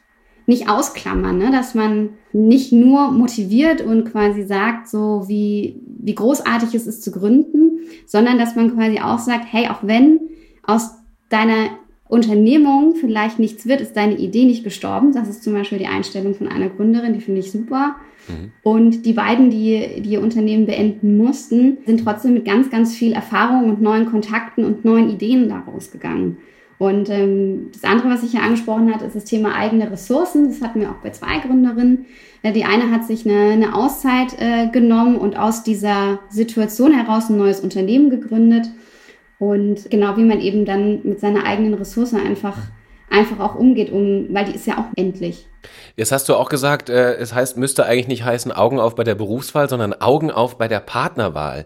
nicht 0.46 0.68
ausklammern, 0.68 1.38
ne? 1.38 1.50
dass 1.50 1.74
man 1.74 2.10
nicht 2.32 2.72
nur 2.72 3.10
motiviert 3.10 3.80
und 3.80 4.10
quasi 4.10 4.44
sagt, 4.44 4.88
so 4.88 5.24
wie, 5.26 5.80
wie 5.86 6.14
großartig 6.14 6.74
es 6.74 6.86
ist 6.86 7.02
zu 7.02 7.10
gründen, 7.10 7.80
sondern 8.06 8.38
dass 8.38 8.56
man 8.56 8.74
quasi 8.74 9.00
auch 9.00 9.18
sagt, 9.18 9.46
hey, 9.50 9.68
auch 9.68 9.82
wenn 9.82 10.20
aus 10.62 10.90
deiner 11.28 11.70
Unternehmung 12.10 12.96
vielleicht 12.96 13.38
nichts 13.38 13.66
wird, 13.66 13.80
ist 13.80 13.96
deine 13.96 14.16
Idee 14.16 14.44
nicht 14.44 14.64
gestorben. 14.64 15.12
Das 15.12 15.28
ist 15.28 15.42
zum 15.42 15.54
Beispiel 15.54 15.78
die 15.78 15.86
Einstellung 15.86 16.34
von 16.34 16.48
einer 16.48 16.68
Gründerin, 16.68 17.14
die 17.14 17.20
finde 17.20 17.40
ich 17.40 17.52
super. 17.52 17.96
Mhm. 18.28 18.52
Und 18.62 19.06
die 19.06 19.12
beiden, 19.12 19.50
die, 19.50 20.02
die 20.02 20.10
ihr 20.10 20.22
Unternehmen 20.22 20.66
beenden 20.66 21.16
mussten, 21.16 21.78
sind 21.86 22.02
trotzdem 22.04 22.34
mit 22.34 22.44
ganz, 22.44 22.70
ganz 22.70 22.94
viel 22.94 23.12
Erfahrung 23.12 23.68
und 23.68 23.80
neuen 23.80 24.06
Kontakten 24.06 24.64
und 24.64 24.84
neuen 24.84 25.08
Ideen 25.08 25.48
daraus 25.48 25.92
gegangen. 25.92 26.38
Und 26.78 27.10
ähm, 27.10 27.68
das 27.72 27.84
andere, 27.84 28.08
was 28.08 28.22
ich 28.22 28.30
hier 28.30 28.42
angesprochen 28.42 28.92
hat, 28.92 29.02
ist 29.02 29.14
das 29.14 29.24
Thema 29.24 29.54
eigene 29.54 29.90
Ressourcen. 29.90 30.48
Das 30.48 30.62
hatten 30.62 30.80
wir 30.80 30.90
auch 30.90 31.02
bei 31.02 31.10
zwei 31.10 31.38
Gründerinnen. 31.38 32.06
Äh, 32.42 32.52
die 32.52 32.64
eine 32.64 32.90
hat 32.90 33.04
sich 33.04 33.28
eine, 33.28 33.50
eine 33.50 33.74
Auszeit 33.74 34.34
äh, 34.38 34.66
genommen 34.68 35.16
und 35.16 35.38
aus 35.38 35.62
dieser 35.62 36.20
Situation 36.30 36.92
heraus 36.92 37.28
ein 37.28 37.36
neues 37.36 37.60
Unternehmen 37.60 38.08
gegründet. 38.08 38.70
Und 39.40 39.90
genau 39.90 40.18
wie 40.18 40.24
man 40.24 40.38
eben 40.38 40.66
dann 40.66 41.00
mit 41.02 41.18
seiner 41.18 41.46
eigenen 41.46 41.72
Ressource 41.72 42.12
einfach, 42.12 42.58
einfach 43.08 43.40
auch 43.40 43.54
umgeht, 43.54 43.90
um, 43.90 44.26
weil 44.28 44.44
die 44.44 44.54
ist 44.54 44.66
ja 44.66 44.76
auch 44.76 44.92
endlich. 44.96 45.46
Jetzt 45.96 46.12
hast 46.12 46.28
du 46.28 46.34
auch 46.34 46.50
gesagt, 46.50 46.90
äh, 46.90 47.14
es 47.14 47.34
heißt, 47.34 47.56
müsste 47.56 47.86
eigentlich 47.86 48.06
nicht 48.06 48.22
heißen 48.22 48.52
Augen 48.52 48.78
auf 48.78 48.94
bei 48.94 49.02
der 49.02 49.14
Berufswahl, 49.14 49.66
sondern 49.70 49.94
Augen 49.94 50.30
auf 50.30 50.58
bei 50.58 50.68
der 50.68 50.80
Partnerwahl. 50.80 51.64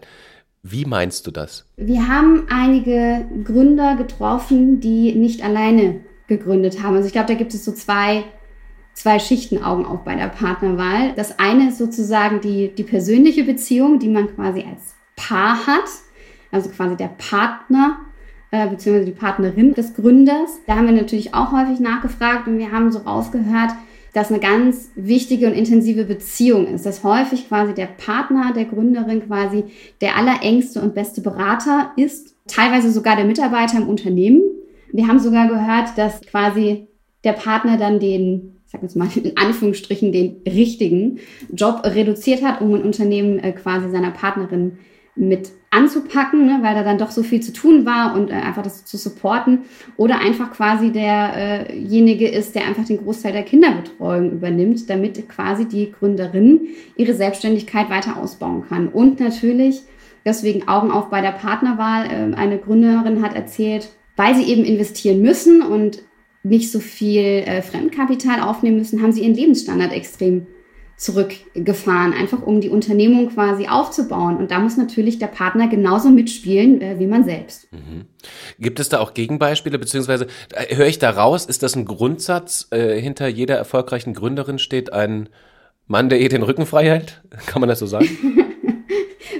Wie 0.63 0.85
meinst 0.85 1.27
du 1.27 1.31
das? 1.31 1.65
Wir 1.75 2.07
haben 2.07 2.47
einige 2.49 3.25
Gründer 3.43 3.97
getroffen, 3.97 4.79
die 4.79 5.13
nicht 5.13 5.43
alleine 5.43 5.99
gegründet 6.27 6.81
haben. 6.81 6.95
Also 6.95 7.07
ich 7.07 7.13
glaube, 7.13 7.27
da 7.27 7.33
gibt 7.33 7.53
es 7.53 7.65
so 7.65 7.73
zwei, 7.73 8.23
zwei 8.93 9.19
Schichten 9.19 9.61
Augen 9.61 9.85
auf 9.85 10.05
bei 10.05 10.15
der 10.15 10.29
Partnerwahl. 10.29 11.11
Das 11.17 11.39
eine 11.39 11.67
ist 11.67 11.77
sozusagen 11.77 12.39
die, 12.39 12.73
die 12.73 12.83
persönliche 12.83 13.43
Beziehung, 13.43 13.99
die 13.99 14.07
man 14.07 14.33
quasi 14.33 14.61
als 14.61 14.95
Paar 15.17 15.67
hat 15.67 16.04
also 16.55 16.69
quasi 16.69 16.95
der 16.95 17.09
Partner 17.17 17.97
äh, 18.51 18.67
bzw. 18.67 19.05
die 19.05 19.11
Partnerin 19.11 19.73
des 19.73 19.93
Gründers. 19.93 20.59
Da 20.65 20.77
haben 20.77 20.85
wir 20.85 20.93
natürlich 20.93 21.33
auch 21.33 21.51
häufig 21.51 21.79
nachgefragt 21.79 22.47
und 22.47 22.57
wir 22.57 22.71
haben 22.71 22.91
so 22.91 22.99
rausgehört, 22.99 23.71
dass 24.13 24.31
eine 24.31 24.39
ganz 24.39 24.91
wichtige 24.95 25.47
und 25.47 25.53
intensive 25.53 26.05
Beziehung 26.05 26.67
ist, 26.67 26.85
dass 26.85 27.03
häufig 27.03 27.49
quasi 27.49 27.73
der 27.73 27.87
Partner 27.87 28.53
der 28.55 28.63
Gründerin 28.63 29.27
quasi 29.27 29.65
der 29.99 30.15
allerengste 30.15 30.81
und 30.81 30.95
beste 30.95 31.19
Berater 31.19 31.91
ist, 31.97 32.33
teilweise 32.47 32.91
sogar 32.91 33.17
der 33.17 33.25
Mitarbeiter 33.25 33.77
im 33.77 33.89
Unternehmen. 33.89 34.41
Wir 34.93 35.09
haben 35.09 35.19
sogar 35.19 35.49
gehört, 35.49 35.97
dass 35.97 36.21
quasi 36.21 36.87
der 37.25 37.33
Partner 37.33 37.77
dann 37.77 37.99
den, 37.99 38.61
sag 38.67 38.83
jetzt 38.83 38.95
mal 38.95 39.09
in 39.15 39.35
Anführungsstrichen, 39.35 40.13
den 40.13 40.37
richtigen 40.47 41.19
Job 41.51 41.81
reduziert 41.83 42.41
hat, 42.41 42.61
um 42.61 42.73
ein 42.73 42.83
Unternehmen 42.83 43.39
äh, 43.39 43.51
quasi 43.51 43.89
seiner 43.89 44.11
Partnerin 44.11 44.77
mit 45.15 45.51
anzupacken, 45.71 46.45
ne, 46.45 46.59
weil 46.61 46.73
da 46.73 46.83
dann 46.83 46.97
doch 46.97 47.11
so 47.11 47.23
viel 47.23 47.41
zu 47.41 47.51
tun 47.51 47.85
war 47.85 48.15
und 48.15 48.29
äh, 48.29 48.33
einfach 48.33 48.63
das 48.63 48.85
zu 48.85 48.97
supporten. 48.97 49.59
Oder 49.97 50.19
einfach 50.19 50.51
quasi 50.51 50.91
derjenige 50.91 52.29
äh 52.29 52.37
ist, 52.37 52.55
der 52.55 52.65
einfach 52.65 52.85
den 52.85 52.97
Großteil 52.97 53.33
der 53.33 53.43
Kinderbetreuung 53.43 54.31
übernimmt, 54.31 54.89
damit 54.89 55.27
quasi 55.27 55.67
die 55.67 55.91
Gründerin 55.91 56.67
ihre 56.95 57.13
Selbstständigkeit 57.13 57.89
weiter 57.89 58.17
ausbauen 58.17 58.63
kann. 58.67 58.87
Und 58.87 59.19
natürlich, 59.19 59.83
deswegen 60.23 60.67
Augen 60.67 60.91
auf 60.91 61.09
bei 61.09 61.21
der 61.21 61.31
Partnerwahl, 61.31 62.05
äh, 62.05 62.35
eine 62.35 62.57
Gründerin 62.57 63.21
hat 63.21 63.35
erzählt, 63.35 63.89
weil 64.15 64.35
sie 64.35 64.49
eben 64.49 64.63
investieren 64.63 65.21
müssen 65.21 65.61
und 65.61 66.03
nicht 66.43 66.71
so 66.71 66.79
viel 66.79 67.21
äh, 67.21 67.61
Fremdkapital 67.61 68.39
aufnehmen 68.39 68.77
müssen, 68.77 69.01
haben 69.01 69.11
sie 69.11 69.23
ihren 69.23 69.33
Lebensstandard 69.33 69.91
extrem 69.91 70.47
zurückgefahren, 70.97 72.13
einfach 72.13 72.41
um 72.41 72.61
die 72.61 72.69
Unternehmung 72.69 73.29
quasi 73.29 73.67
aufzubauen. 73.67 74.37
Und 74.37 74.51
da 74.51 74.59
muss 74.59 74.77
natürlich 74.77 75.19
der 75.19 75.27
Partner 75.27 75.67
genauso 75.67 76.09
mitspielen 76.09 76.81
äh, 76.81 76.99
wie 76.99 77.07
man 77.07 77.25
selbst. 77.25 77.71
Mhm. 77.73 78.05
Gibt 78.59 78.79
es 78.79 78.89
da 78.89 78.99
auch 78.99 79.13
Gegenbeispiele, 79.13 79.77
beziehungsweise 79.77 80.27
äh, 80.53 80.75
höre 80.75 80.87
ich 80.87 80.99
da 80.99 81.09
raus, 81.09 81.45
ist 81.45 81.63
das 81.63 81.75
ein 81.75 81.85
Grundsatz? 81.85 82.67
Äh, 82.71 82.99
hinter 82.99 83.27
jeder 83.27 83.55
erfolgreichen 83.55 84.13
Gründerin 84.13 84.57
steht 84.57 84.93
ein 84.93 85.27
Mann, 85.87 86.09
der 86.09 86.19
ihr 86.19 86.29
den 86.29 86.43
Rücken 86.43 86.65
frei 86.65 86.85
hält? 86.85 87.21
Kann 87.45 87.59
man 87.59 87.69
das 87.69 87.79
so 87.79 87.85
sagen? 87.85 88.07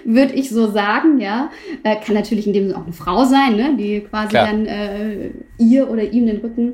Würde 0.04 0.34
ich 0.34 0.50
so 0.50 0.70
sagen, 0.70 1.20
ja. 1.20 1.50
Äh, 1.84 1.96
kann 1.96 2.16
natürlich 2.16 2.46
in 2.46 2.54
dem 2.54 2.68
Sinne 2.68 2.78
auch 2.78 2.84
eine 2.84 2.94
Frau 2.94 3.24
sein, 3.24 3.56
ne? 3.56 3.76
die 3.78 4.02
quasi 4.02 4.30
Klar. 4.30 4.48
dann 4.48 4.66
äh, 4.66 5.32
ihr 5.58 5.90
oder 5.90 6.04
ihm 6.04 6.28
den 6.28 6.38
Rücken 6.38 6.74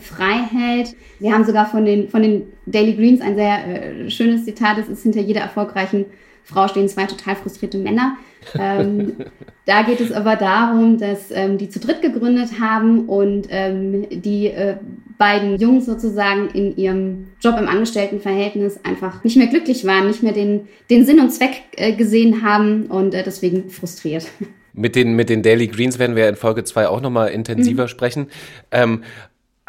frei 0.00 0.42
hält. 0.50 0.94
Wir 1.18 1.32
haben 1.32 1.44
sogar 1.44 1.66
von 1.66 1.84
den, 1.84 2.08
von 2.08 2.22
den 2.22 2.44
Daily 2.66 2.94
Greens 2.94 3.20
ein 3.20 3.36
sehr 3.36 3.66
äh, 3.66 4.10
schönes 4.10 4.44
Zitat, 4.44 4.76
das 4.76 4.88
ist 4.88 5.02
hinter 5.02 5.20
jeder 5.20 5.40
erfolgreichen 5.40 6.06
Frau 6.44 6.68
stehen 6.68 6.88
zwei 6.88 7.06
total 7.06 7.36
frustrierte 7.36 7.78
Männer. 7.78 8.16
Ähm, 8.58 9.16
da 9.66 9.82
geht 9.82 10.00
es 10.00 10.12
aber 10.12 10.36
darum, 10.36 10.98
dass 10.98 11.30
ähm, 11.30 11.58
die 11.58 11.68
zu 11.68 11.78
dritt 11.78 12.02
gegründet 12.02 12.60
haben 12.60 13.08
und 13.08 13.46
ähm, 13.50 14.06
die 14.10 14.48
äh, 14.48 14.76
beiden 15.18 15.58
Jungs 15.58 15.86
sozusagen 15.86 16.48
in 16.50 16.76
ihrem 16.76 17.28
Job 17.40 17.56
im 17.58 17.68
Angestelltenverhältnis 17.68 18.80
einfach 18.84 19.22
nicht 19.22 19.36
mehr 19.36 19.46
glücklich 19.46 19.84
waren, 19.86 20.08
nicht 20.08 20.22
mehr 20.22 20.32
den, 20.32 20.68
den 20.90 21.04
Sinn 21.04 21.20
und 21.20 21.30
Zweck 21.30 21.62
äh, 21.76 21.92
gesehen 21.92 22.42
haben 22.42 22.86
und 22.86 23.14
äh, 23.14 23.22
deswegen 23.22 23.70
frustriert. 23.70 24.26
Mit 24.74 24.96
den, 24.96 25.14
mit 25.14 25.28
den 25.28 25.42
Daily 25.42 25.68
Greens 25.68 25.98
werden 25.98 26.16
wir 26.16 26.28
in 26.28 26.34
Folge 26.34 26.64
2 26.64 26.88
auch 26.88 27.02
nochmal 27.02 27.28
intensiver 27.28 27.84
mhm. 27.84 27.88
sprechen. 27.88 28.26
Ähm, 28.70 29.02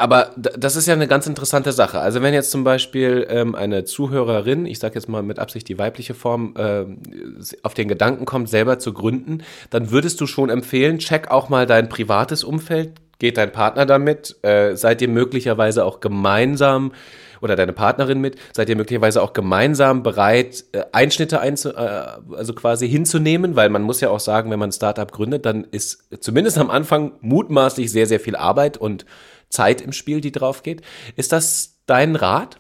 Aber 0.04 0.32
das 0.36 0.76
ist 0.76 0.86
ja 0.86 0.94
eine 0.96 1.08
ganz 1.08 1.28
interessante 1.28 1.72
Sache. 1.72 2.02
Also 2.02 2.22
wenn 2.22 2.34
jetzt 2.34 2.52
zum 2.52 2.66
Beispiel 2.66 3.26
ähm, 3.30 3.56
eine 3.56 3.86
Zuhörerin, 3.86 4.66
ich 4.66 4.80
sage 4.80 4.96
jetzt 4.96 5.08
mal 5.08 5.24
mit 5.24 5.40
Absicht 5.40 5.70
die 5.70 5.80
weibliche 5.80 6.14
Form, 6.14 6.56
äh, 6.58 6.84
auf 7.62 7.74
den 7.74 7.88
Gedanken 7.88 8.26
kommt, 8.26 8.50
selber 8.50 8.80
zu 8.80 8.92
gründen, 8.92 9.44
dann 9.70 9.92
würdest 9.92 10.20
du 10.20 10.28
schon 10.28 10.50
empfehlen, 10.50 10.98
check 10.98 11.32
auch 11.32 11.48
mal 11.48 11.66
dein 11.66 11.88
privates 11.88 12.44
Umfeld, 12.44 12.96
geht 13.18 13.38
dein 13.38 13.54
Partner 13.54 13.86
damit, 13.86 14.36
äh, 14.42 14.76
seid 14.76 15.02
ihr 15.02 15.08
möglicherweise 15.08 15.86
auch 15.86 16.02
gemeinsam 16.02 16.92
oder 17.40 17.56
deine 17.56 17.72
Partnerin 17.72 18.20
mit, 18.20 18.36
seid 18.52 18.68
ihr 18.68 18.76
möglicherweise 18.76 19.22
auch 19.22 19.32
gemeinsam 19.32 20.04
bereit, 20.04 20.66
äh, 20.74 20.84
Einschnitte 20.92 21.40
einzu, 21.40 21.70
äh, 21.70 22.08
also 22.36 22.52
quasi 22.54 22.90
hinzunehmen, 22.90 23.56
weil 23.56 23.70
man 23.70 23.84
muss 23.84 24.02
ja 24.02 24.10
auch 24.10 24.20
sagen, 24.20 24.52
wenn 24.52 24.60
man 24.60 24.68
ein 24.68 24.74
Startup 24.74 25.10
gründet, 25.10 25.46
dann 25.46 25.64
ist 25.72 26.04
zumindest 26.20 26.58
am 26.58 26.70
Anfang 26.70 27.14
mutmaßlich 27.22 27.90
sehr, 27.90 28.06
sehr 28.06 28.20
viel 28.20 28.36
Arbeit 28.36 28.76
und 28.76 29.06
Zeit 29.54 29.82
im 29.82 29.94
Spiel, 29.94 30.20
die 30.20 30.32
drauf 30.32 30.64
geht. 30.64 30.82
Ist 31.16 31.32
das 31.32 31.78
dein 31.86 32.16
Rat? 32.16 32.58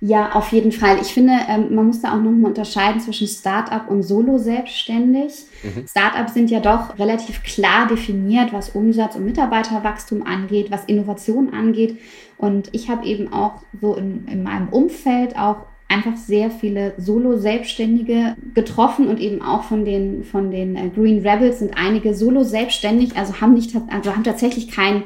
Ja, 0.00 0.32
auf 0.32 0.52
jeden 0.52 0.72
Fall. 0.72 1.00
Ich 1.00 1.08
finde, 1.08 1.32
ähm, 1.48 1.74
man 1.74 1.86
muss 1.86 2.02
da 2.02 2.12
auch 2.12 2.20
nochmal 2.20 2.50
unterscheiden 2.50 3.00
zwischen 3.00 3.26
Startup 3.26 3.88
und 3.88 4.02
Solo-Selbstständig. 4.02 5.32
Mhm. 5.62 5.86
Startups 5.88 6.34
sind 6.34 6.50
ja 6.50 6.60
doch 6.60 6.98
relativ 6.98 7.42
klar 7.42 7.86
definiert, 7.86 8.52
was 8.52 8.70
Umsatz 8.70 9.16
und 9.16 9.24
Mitarbeiterwachstum 9.24 10.22
angeht, 10.26 10.70
was 10.70 10.84
Innovation 10.84 11.54
angeht. 11.54 11.98
Und 12.36 12.68
ich 12.72 12.90
habe 12.90 13.06
eben 13.06 13.32
auch 13.32 13.62
so 13.80 13.94
in, 13.94 14.28
in 14.28 14.42
meinem 14.42 14.68
Umfeld 14.68 15.38
auch 15.38 15.64
einfach 15.88 16.16
sehr 16.16 16.50
viele 16.50 16.94
Solo-Selbstständige 16.98 18.36
getroffen 18.54 19.06
und 19.06 19.20
eben 19.20 19.40
auch 19.40 19.62
von 19.62 19.84
den, 19.84 20.24
von 20.24 20.50
den 20.50 20.74
äh, 20.74 20.88
Green 20.88 21.24
Rebels 21.24 21.60
sind 21.60 21.74
einige 21.76 22.12
Solo-Selbstständig, 22.12 23.16
also 23.16 23.40
haben 23.40 23.54
nicht, 23.54 23.74
also 23.90 24.12
haben 24.12 24.24
tatsächlich 24.24 24.70
kein 24.70 25.04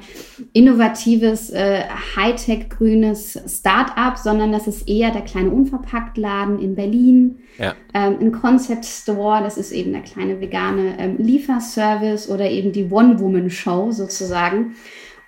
innovatives, 0.55 1.51
äh, 1.51 1.83
Hightech 2.17 2.71
grünes 2.71 3.39
Start-up, 3.47 4.17
sondern 4.17 4.53
das 4.53 4.67
ist 4.67 4.89
eher 4.89 5.11
der 5.11 5.23
kleine 5.23 5.51
Unverpacktladen 5.51 6.59
in 6.59 6.75
Berlin, 6.75 7.41
ja. 7.59 7.75
ähm, 7.93 8.17
ein 8.19 8.33
Concept 8.33 8.87
Store, 8.87 9.43
das 9.43 9.59
ist 9.59 9.73
eben 9.73 9.93
der 9.93 10.03
kleine 10.03 10.41
vegane 10.41 10.95
ähm, 10.99 11.17
Lieferservice 11.19 12.31
oder 12.31 12.51
eben 12.51 12.73
die 12.73 12.87
One-Woman-Show 12.91 13.91
sozusagen. 13.91 14.77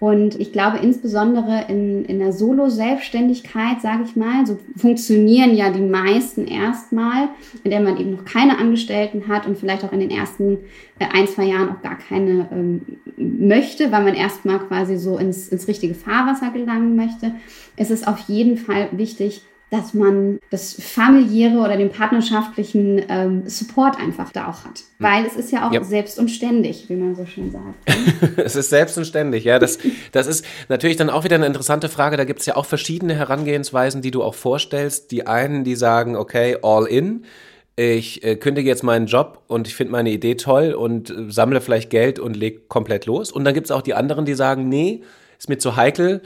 Und 0.02 0.40
ich 0.40 0.50
glaube, 0.50 0.78
insbesondere 0.78 1.66
in, 1.68 2.04
in 2.06 2.18
der 2.18 2.32
Solo-Selbstständigkeit, 2.32 3.80
sage 3.80 4.02
ich 4.04 4.16
mal, 4.16 4.44
so 4.44 4.58
funktionieren 4.76 5.54
ja 5.54 5.70
die 5.70 5.80
meisten 5.80 6.44
erstmal, 6.44 7.28
in 7.62 7.70
der 7.70 7.80
man 7.80 7.96
eben 7.96 8.10
noch 8.10 8.24
keine 8.24 8.58
Angestellten 8.58 9.28
hat 9.28 9.46
und 9.46 9.56
vielleicht 9.56 9.84
auch 9.84 9.92
in 9.92 10.00
den 10.00 10.10
ersten 10.10 10.58
äh, 10.98 11.04
ein, 11.12 11.28
zwei 11.28 11.44
Jahren 11.44 11.68
auch 11.68 11.82
gar 11.82 11.96
keine 11.96 12.48
ähm, 12.50 12.80
möchte, 13.16 13.92
weil 13.92 14.02
man 14.02 14.14
erstmal 14.14 14.58
quasi 14.58 14.96
so 14.96 15.18
ins, 15.18 15.46
ins 15.50 15.68
richtige 15.68 15.94
Fahrwasser 15.94 16.50
gelangen 16.50 16.96
möchte. 16.96 17.36
Es 17.76 17.92
ist 17.92 18.08
auf 18.08 18.18
jeden 18.26 18.56
Fall 18.56 18.88
wichtig, 18.90 19.42
dass 19.72 19.94
man 19.94 20.38
das 20.50 20.74
familiäre 20.74 21.56
oder 21.56 21.78
den 21.78 21.88
partnerschaftlichen 21.88 23.02
ähm, 23.08 23.48
Support 23.48 23.98
einfach 23.98 24.30
da 24.30 24.48
auch 24.48 24.66
hat. 24.66 24.80
Hm. 24.80 24.84
Weil 24.98 25.24
es 25.24 25.34
ist 25.34 25.50
ja 25.50 25.66
auch 25.66 25.72
ja. 25.72 25.82
selbst 25.82 26.18
und 26.18 26.30
ständig, 26.30 26.90
wie 26.90 26.94
man 26.94 27.14
so 27.14 27.24
schön 27.24 27.50
sagt. 27.50 27.62
Ne? 28.22 28.44
es 28.44 28.56
ist 28.56 28.68
selbst 28.68 28.98
und 28.98 29.06
ständig, 29.06 29.44
ja. 29.44 29.58
Das, 29.58 29.78
das 30.12 30.26
ist 30.26 30.44
natürlich 30.68 30.96
dann 30.96 31.08
auch 31.08 31.24
wieder 31.24 31.36
eine 31.36 31.46
interessante 31.46 31.88
Frage. 31.88 32.16
Da 32.16 32.24
gibt 32.24 32.40
es 32.40 32.46
ja 32.46 32.56
auch 32.56 32.66
verschiedene 32.66 33.14
Herangehensweisen, 33.14 34.02
die 34.02 34.10
du 34.10 34.22
auch 34.22 34.34
vorstellst. 34.34 35.10
Die 35.10 35.26
einen, 35.26 35.64
die 35.64 35.74
sagen, 35.74 36.16
okay, 36.16 36.58
all 36.62 36.86
in. 36.86 37.24
Ich 37.76 38.22
äh, 38.22 38.36
kündige 38.36 38.68
jetzt 38.68 38.82
meinen 38.82 39.06
Job 39.06 39.42
und 39.46 39.68
ich 39.68 39.74
finde 39.74 39.92
meine 39.92 40.10
Idee 40.10 40.34
toll 40.34 40.72
und 40.72 41.10
äh, 41.10 41.30
sammle 41.30 41.62
vielleicht 41.62 41.88
Geld 41.88 42.18
und 42.18 42.36
leg 42.36 42.68
komplett 42.68 43.06
los. 43.06 43.32
Und 43.32 43.44
dann 43.44 43.54
gibt 43.54 43.66
es 43.66 43.70
auch 43.70 43.82
die 43.82 43.94
anderen, 43.94 44.26
die 44.26 44.34
sagen, 44.34 44.68
nee, 44.68 45.02
ist 45.38 45.48
mir 45.48 45.58
zu 45.58 45.76
heikel 45.76 46.22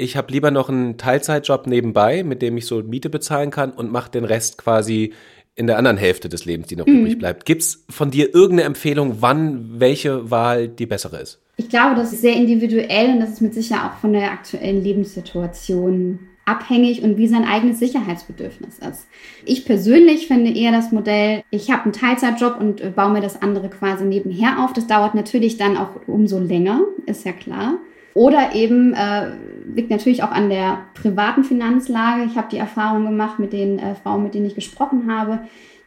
ich 0.00 0.16
habe 0.16 0.32
lieber 0.32 0.50
noch 0.50 0.68
einen 0.68 0.96
Teilzeitjob 0.96 1.66
nebenbei, 1.66 2.24
mit 2.24 2.42
dem 2.42 2.56
ich 2.56 2.66
so 2.66 2.82
Miete 2.82 3.10
bezahlen 3.10 3.50
kann 3.50 3.70
und 3.70 3.92
mache 3.92 4.10
den 4.10 4.24
Rest 4.24 4.58
quasi 4.58 5.12
in 5.54 5.66
der 5.66 5.76
anderen 5.76 5.98
Hälfte 5.98 6.28
des 6.28 6.44
Lebens, 6.44 6.68
die 6.68 6.76
noch 6.76 6.86
mhm. 6.86 7.00
übrig 7.00 7.18
bleibt. 7.18 7.44
Gibt 7.44 7.62
es 7.62 7.84
von 7.90 8.10
dir 8.10 8.34
irgendeine 8.34 8.62
Empfehlung, 8.62 9.16
wann 9.20 9.78
welche 9.78 10.30
Wahl 10.30 10.68
die 10.68 10.86
bessere 10.86 11.20
ist? 11.20 11.40
Ich 11.56 11.68
glaube, 11.68 11.94
das 11.96 12.12
ist 12.12 12.22
sehr 12.22 12.34
individuell 12.34 13.10
und 13.10 13.20
das 13.20 13.30
ist 13.30 13.42
mit 13.42 13.52
Sicherheit 13.52 13.90
auch 13.90 13.98
von 13.98 14.14
der 14.14 14.32
aktuellen 14.32 14.82
Lebenssituation 14.82 16.20
abhängig 16.46 17.02
und 17.02 17.18
wie 17.18 17.28
sein 17.28 17.44
eigenes 17.44 17.78
Sicherheitsbedürfnis 17.78 18.78
ist. 18.78 19.06
Ich 19.44 19.66
persönlich 19.66 20.26
finde 20.26 20.50
eher 20.50 20.72
das 20.72 20.90
Modell, 20.90 21.42
ich 21.50 21.70
habe 21.70 21.84
einen 21.84 21.92
Teilzeitjob 21.92 22.58
und 22.58 22.80
äh, 22.80 22.90
baue 22.90 23.12
mir 23.12 23.20
das 23.20 23.42
andere 23.42 23.68
quasi 23.68 24.04
nebenher 24.04 24.64
auf. 24.64 24.72
Das 24.72 24.86
dauert 24.86 25.14
natürlich 25.14 25.58
dann 25.58 25.76
auch 25.76 25.90
umso 26.06 26.38
länger, 26.38 26.80
ist 27.06 27.26
ja 27.26 27.32
klar. 27.32 27.78
Oder 28.14 28.54
eben 28.54 28.92
äh, 28.94 29.30
liegt 29.74 29.90
natürlich 29.90 30.22
auch 30.22 30.32
an 30.32 30.50
der 30.50 30.78
privaten 30.94 31.44
Finanzlage. 31.44 32.24
Ich 32.24 32.36
habe 32.36 32.48
die 32.50 32.58
Erfahrung 32.58 33.04
gemacht 33.04 33.38
mit 33.38 33.52
den 33.52 33.78
äh, 33.78 33.94
Frauen, 33.94 34.22
mit 34.22 34.34
denen 34.34 34.46
ich 34.46 34.54
gesprochen 34.54 35.12
habe, 35.12 35.40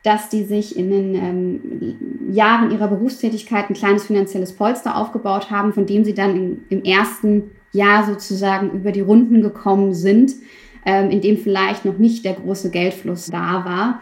dass 0.03 0.29
die 0.29 0.43
sich 0.43 0.77
in 0.77 0.89
den 0.89 1.15
ähm, 1.15 2.31
Jahren 2.33 2.71
ihrer 2.71 2.87
Berufstätigkeit 2.87 3.69
ein 3.69 3.75
kleines 3.75 4.05
finanzielles 4.05 4.53
Polster 4.53 4.97
aufgebaut 4.97 5.49
haben, 5.49 5.73
von 5.73 5.85
dem 5.85 6.03
sie 6.03 6.13
dann 6.13 6.35
im, 6.35 6.57
im 6.69 6.83
ersten 6.83 7.51
Jahr 7.71 8.05
sozusagen 8.05 8.71
über 8.71 8.91
die 8.91 9.01
Runden 9.01 9.41
gekommen 9.41 9.93
sind, 9.93 10.33
ähm, 10.85 11.09
in 11.09 11.21
dem 11.21 11.37
vielleicht 11.37 11.85
noch 11.85 11.97
nicht 11.97 12.25
der 12.25 12.33
große 12.33 12.69
Geldfluss 12.69 13.27
da 13.27 13.65
war. 13.65 14.01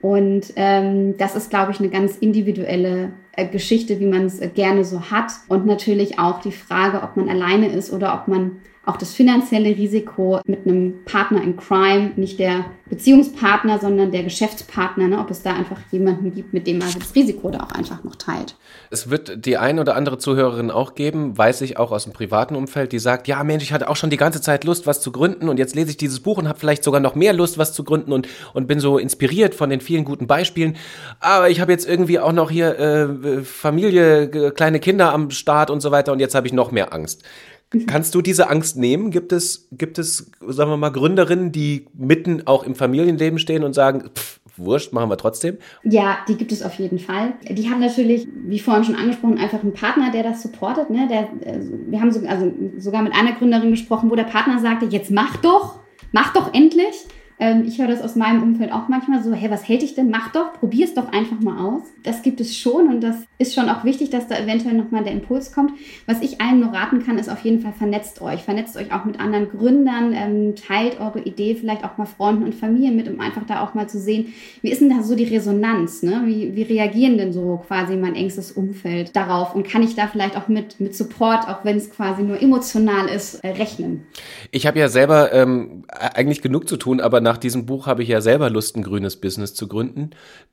Und 0.00 0.52
ähm, 0.56 1.16
das 1.16 1.36
ist, 1.36 1.50
glaube 1.50 1.72
ich, 1.72 1.78
eine 1.78 1.88
ganz 1.88 2.16
individuelle 2.18 3.12
Geschichte, 3.50 4.00
wie 4.00 4.06
man 4.06 4.26
es 4.26 4.40
äh, 4.40 4.48
gerne 4.48 4.84
so 4.84 5.10
hat. 5.10 5.32
Und 5.48 5.66
natürlich 5.66 6.18
auch 6.18 6.40
die 6.40 6.52
Frage, 6.52 7.02
ob 7.02 7.16
man 7.16 7.28
alleine 7.28 7.68
ist 7.68 7.92
oder 7.92 8.14
ob 8.14 8.28
man 8.28 8.60
auch 8.86 8.96
das 8.96 9.14
finanzielle 9.14 9.70
Risiko 9.70 10.40
mit 10.46 10.66
einem 10.66 11.04
Partner 11.04 11.42
in 11.42 11.56
Crime, 11.56 12.12
nicht 12.16 12.38
der 12.38 12.66
Beziehungspartner, 12.90 13.78
sondern 13.78 14.12
der 14.12 14.22
Geschäftspartner, 14.22 15.08
ne, 15.08 15.18
ob 15.18 15.30
es 15.30 15.42
da 15.42 15.54
einfach 15.54 15.78
jemanden 15.90 16.34
gibt, 16.34 16.52
mit 16.52 16.66
dem 16.66 16.78
man 16.78 16.88
das 16.92 17.14
Risiko 17.14 17.50
da 17.50 17.60
auch 17.60 17.72
einfach 17.72 18.04
noch 18.04 18.14
teilt. 18.16 18.56
Es 18.90 19.08
wird 19.08 19.46
die 19.46 19.56
ein 19.56 19.78
oder 19.78 19.96
andere 19.96 20.18
Zuhörerin 20.18 20.70
auch 20.70 20.94
geben, 20.94 21.36
weiß 21.36 21.62
ich 21.62 21.78
auch 21.78 21.92
aus 21.92 22.04
dem 22.04 22.12
privaten 22.12 22.56
Umfeld, 22.56 22.92
die 22.92 22.98
sagt, 22.98 23.26
ja 23.26 23.42
Mensch, 23.42 23.64
ich 23.64 23.72
hatte 23.72 23.88
auch 23.88 23.96
schon 23.96 24.10
die 24.10 24.18
ganze 24.18 24.42
Zeit 24.42 24.64
Lust, 24.64 24.86
was 24.86 25.00
zu 25.00 25.12
gründen 25.12 25.48
und 25.48 25.58
jetzt 25.58 25.74
lese 25.74 25.90
ich 25.90 25.96
dieses 25.96 26.20
Buch 26.20 26.36
und 26.36 26.46
habe 26.46 26.58
vielleicht 26.58 26.84
sogar 26.84 27.00
noch 27.00 27.14
mehr 27.14 27.32
Lust, 27.32 27.56
was 27.56 27.72
zu 27.72 27.84
gründen 27.84 28.12
und, 28.12 28.28
und 28.52 28.68
bin 28.68 28.80
so 28.80 28.98
inspiriert 28.98 29.54
von 29.54 29.70
den 29.70 29.80
vielen 29.80 30.04
guten 30.04 30.26
Beispielen. 30.26 30.76
Aber 31.20 31.48
ich 31.48 31.60
habe 31.60 31.72
jetzt 31.72 31.88
irgendwie 31.88 32.18
auch 32.18 32.32
noch 32.32 32.50
hier 32.50 32.78
äh, 32.78 33.42
Familie, 33.42 34.52
kleine 34.52 34.78
Kinder 34.78 35.12
am 35.12 35.30
Start 35.30 35.70
und 35.70 35.80
so 35.80 35.90
weiter 35.90 36.12
und 36.12 36.20
jetzt 36.20 36.34
habe 36.34 36.46
ich 36.46 36.52
noch 36.52 36.70
mehr 36.70 36.92
Angst. 36.92 37.22
Kannst 37.86 38.14
du 38.14 38.22
diese 38.22 38.50
Angst 38.50 38.76
nehmen? 38.76 39.10
Gibt 39.10 39.32
es, 39.32 39.68
gibt 39.72 39.98
es, 39.98 40.30
sagen 40.46 40.70
wir 40.70 40.76
mal, 40.76 40.90
Gründerinnen, 40.90 41.52
die 41.52 41.86
mitten 41.94 42.46
auch 42.46 42.64
im 42.64 42.74
Familienleben 42.74 43.38
stehen 43.38 43.64
und 43.64 43.72
sagen, 43.72 44.10
pff, 44.14 44.40
wurscht, 44.56 44.92
machen 44.92 45.10
wir 45.10 45.16
trotzdem? 45.16 45.58
Ja, 45.82 46.18
die 46.28 46.36
gibt 46.36 46.52
es 46.52 46.62
auf 46.62 46.74
jeden 46.74 46.98
Fall. 46.98 47.34
Die 47.48 47.70
haben 47.70 47.80
natürlich, 47.80 48.26
wie 48.46 48.58
vorhin 48.58 48.84
schon 48.84 48.94
angesprochen, 48.94 49.38
einfach 49.38 49.62
einen 49.62 49.74
Partner, 49.74 50.10
der 50.12 50.22
das 50.22 50.42
supportet. 50.42 50.90
Ne? 50.90 51.08
Der, 51.08 51.28
also, 51.52 51.70
wir 51.88 52.00
haben 52.00 52.12
so, 52.12 52.26
also 52.26 52.52
sogar 52.78 53.02
mit 53.02 53.14
einer 53.14 53.32
Gründerin 53.32 53.70
gesprochen, 53.70 54.10
wo 54.10 54.14
der 54.14 54.24
Partner 54.24 54.60
sagte, 54.60 54.86
jetzt 54.86 55.10
mach 55.10 55.36
doch, 55.38 55.80
mach 56.12 56.32
doch 56.32 56.54
endlich. 56.54 57.06
Ähm, 57.44 57.64
ich 57.66 57.78
höre 57.78 57.88
das 57.88 58.00
aus 58.00 58.16
meinem 58.16 58.42
Umfeld 58.42 58.72
auch 58.72 58.88
manchmal 58.88 59.22
so, 59.22 59.34
hey, 59.34 59.50
was 59.50 59.68
hält 59.68 59.82
dich 59.82 59.94
denn? 59.94 60.08
Mach 60.08 60.32
doch, 60.32 60.54
probier 60.54 60.86
es 60.86 60.94
doch 60.94 61.12
einfach 61.12 61.40
mal 61.40 61.58
aus. 61.58 61.82
Das 62.02 62.22
gibt 62.22 62.40
es 62.40 62.56
schon 62.56 62.88
und 62.88 63.02
das 63.02 63.16
ist 63.36 63.54
schon 63.54 63.68
auch 63.68 63.84
wichtig, 63.84 64.08
dass 64.08 64.28
da 64.28 64.38
eventuell 64.38 64.74
nochmal 64.74 65.04
der 65.04 65.12
Impuls 65.12 65.52
kommt. 65.52 65.72
Was 66.06 66.22
ich 66.22 66.40
allen 66.40 66.60
nur 66.60 66.72
raten 66.72 67.04
kann, 67.04 67.18
ist 67.18 67.28
auf 67.28 67.40
jeden 67.40 67.60
Fall 67.60 67.74
vernetzt 67.74 68.22
euch. 68.22 68.42
Vernetzt 68.42 68.78
euch 68.78 68.94
auch 68.94 69.04
mit 69.04 69.20
anderen 69.20 69.50
Gründern, 69.50 70.14
ähm, 70.14 70.54
teilt 70.56 70.98
eure 70.98 71.20
Idee 71.20 71.54
vielleicht 71.54 71.84
auch 71.84 71.98
mal 71.98 72.06
Freunden 72.06 72.44
und 72.44 72.54
Familien 72.54 72.96
mit, 72.96 73.08
um 73.08 73.20
einfach 73.20 73.42
da 73.46 73.62
auch 73.62 73.74
mal 73.74 73.88
zu 73.90 73.98
sehen, 73.98 74.32
wie 74.62 74.70
ist 74.70 74.80
denn 74.80 74.88
da 74.88 75.02
so 75.02 75.14
die 75.14 75.24
Resonanz? 75.24 76.02
Ne? 76.02 76.22
Wie, 76.24 76.56
wie 76.56 76.62
reagieren 76.62 77.18
denn 77.18 77.34
so 77.34 77.62
quasi 77.66 77.96
mein 77.96 78.14
engstes 78.14 78.52
Umfeld 78.52 79.14
darauf? 79.14 79.54
Und 79.54 79.68
kann 79.68 79.82
ich 79.82 79.94
da 79.94 80.06
vielleicht 80.06 80.38
auch 80.38 80.48
mit, 80.48 80.80
mit 80.80 80.96
Support, 80.96 81.46
auch 81.46 81.62
wenn 81.64 81.76
es 81.76 81.90
quasi 81.90 82.22
nur 82.22 82.40
emotional 82.40 83.06
ist, 83.08 83.44
äh, 83.44 83.48
rechnen? 83.48 84.06
Ich 84.50 84.66
habe 84.66 84.78
ja 84.78 84.88
selber 84.88 85.30
ähm, 85.34 85.84
eigentlich 85.88 86.40
genug 86.40 86.68
zu 86.68 86.78
tun, 86.78 87.02
aber 87.02 87.20
nach 87.20 87.33
diesem 87.36 87.66
Buch 87.66 87.86
habe 87.86 88.02
ich 88.02 88.08
ja 88.08 88.20
selber 88.20 88.50
Lust, 88.50 88.76
ein 88.76 88.82
grünes 88.82 89.20
Business 89.20 89.54
zu 89.54 89.68
gründen. 89.68 90.10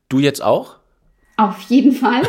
Du 0.09 0.19
jetzt 0.19 0.43
auch? 0.43 0.77
Auf 1.37 1.61
jeden 1.69 1.93
Fall. 1.93 2.21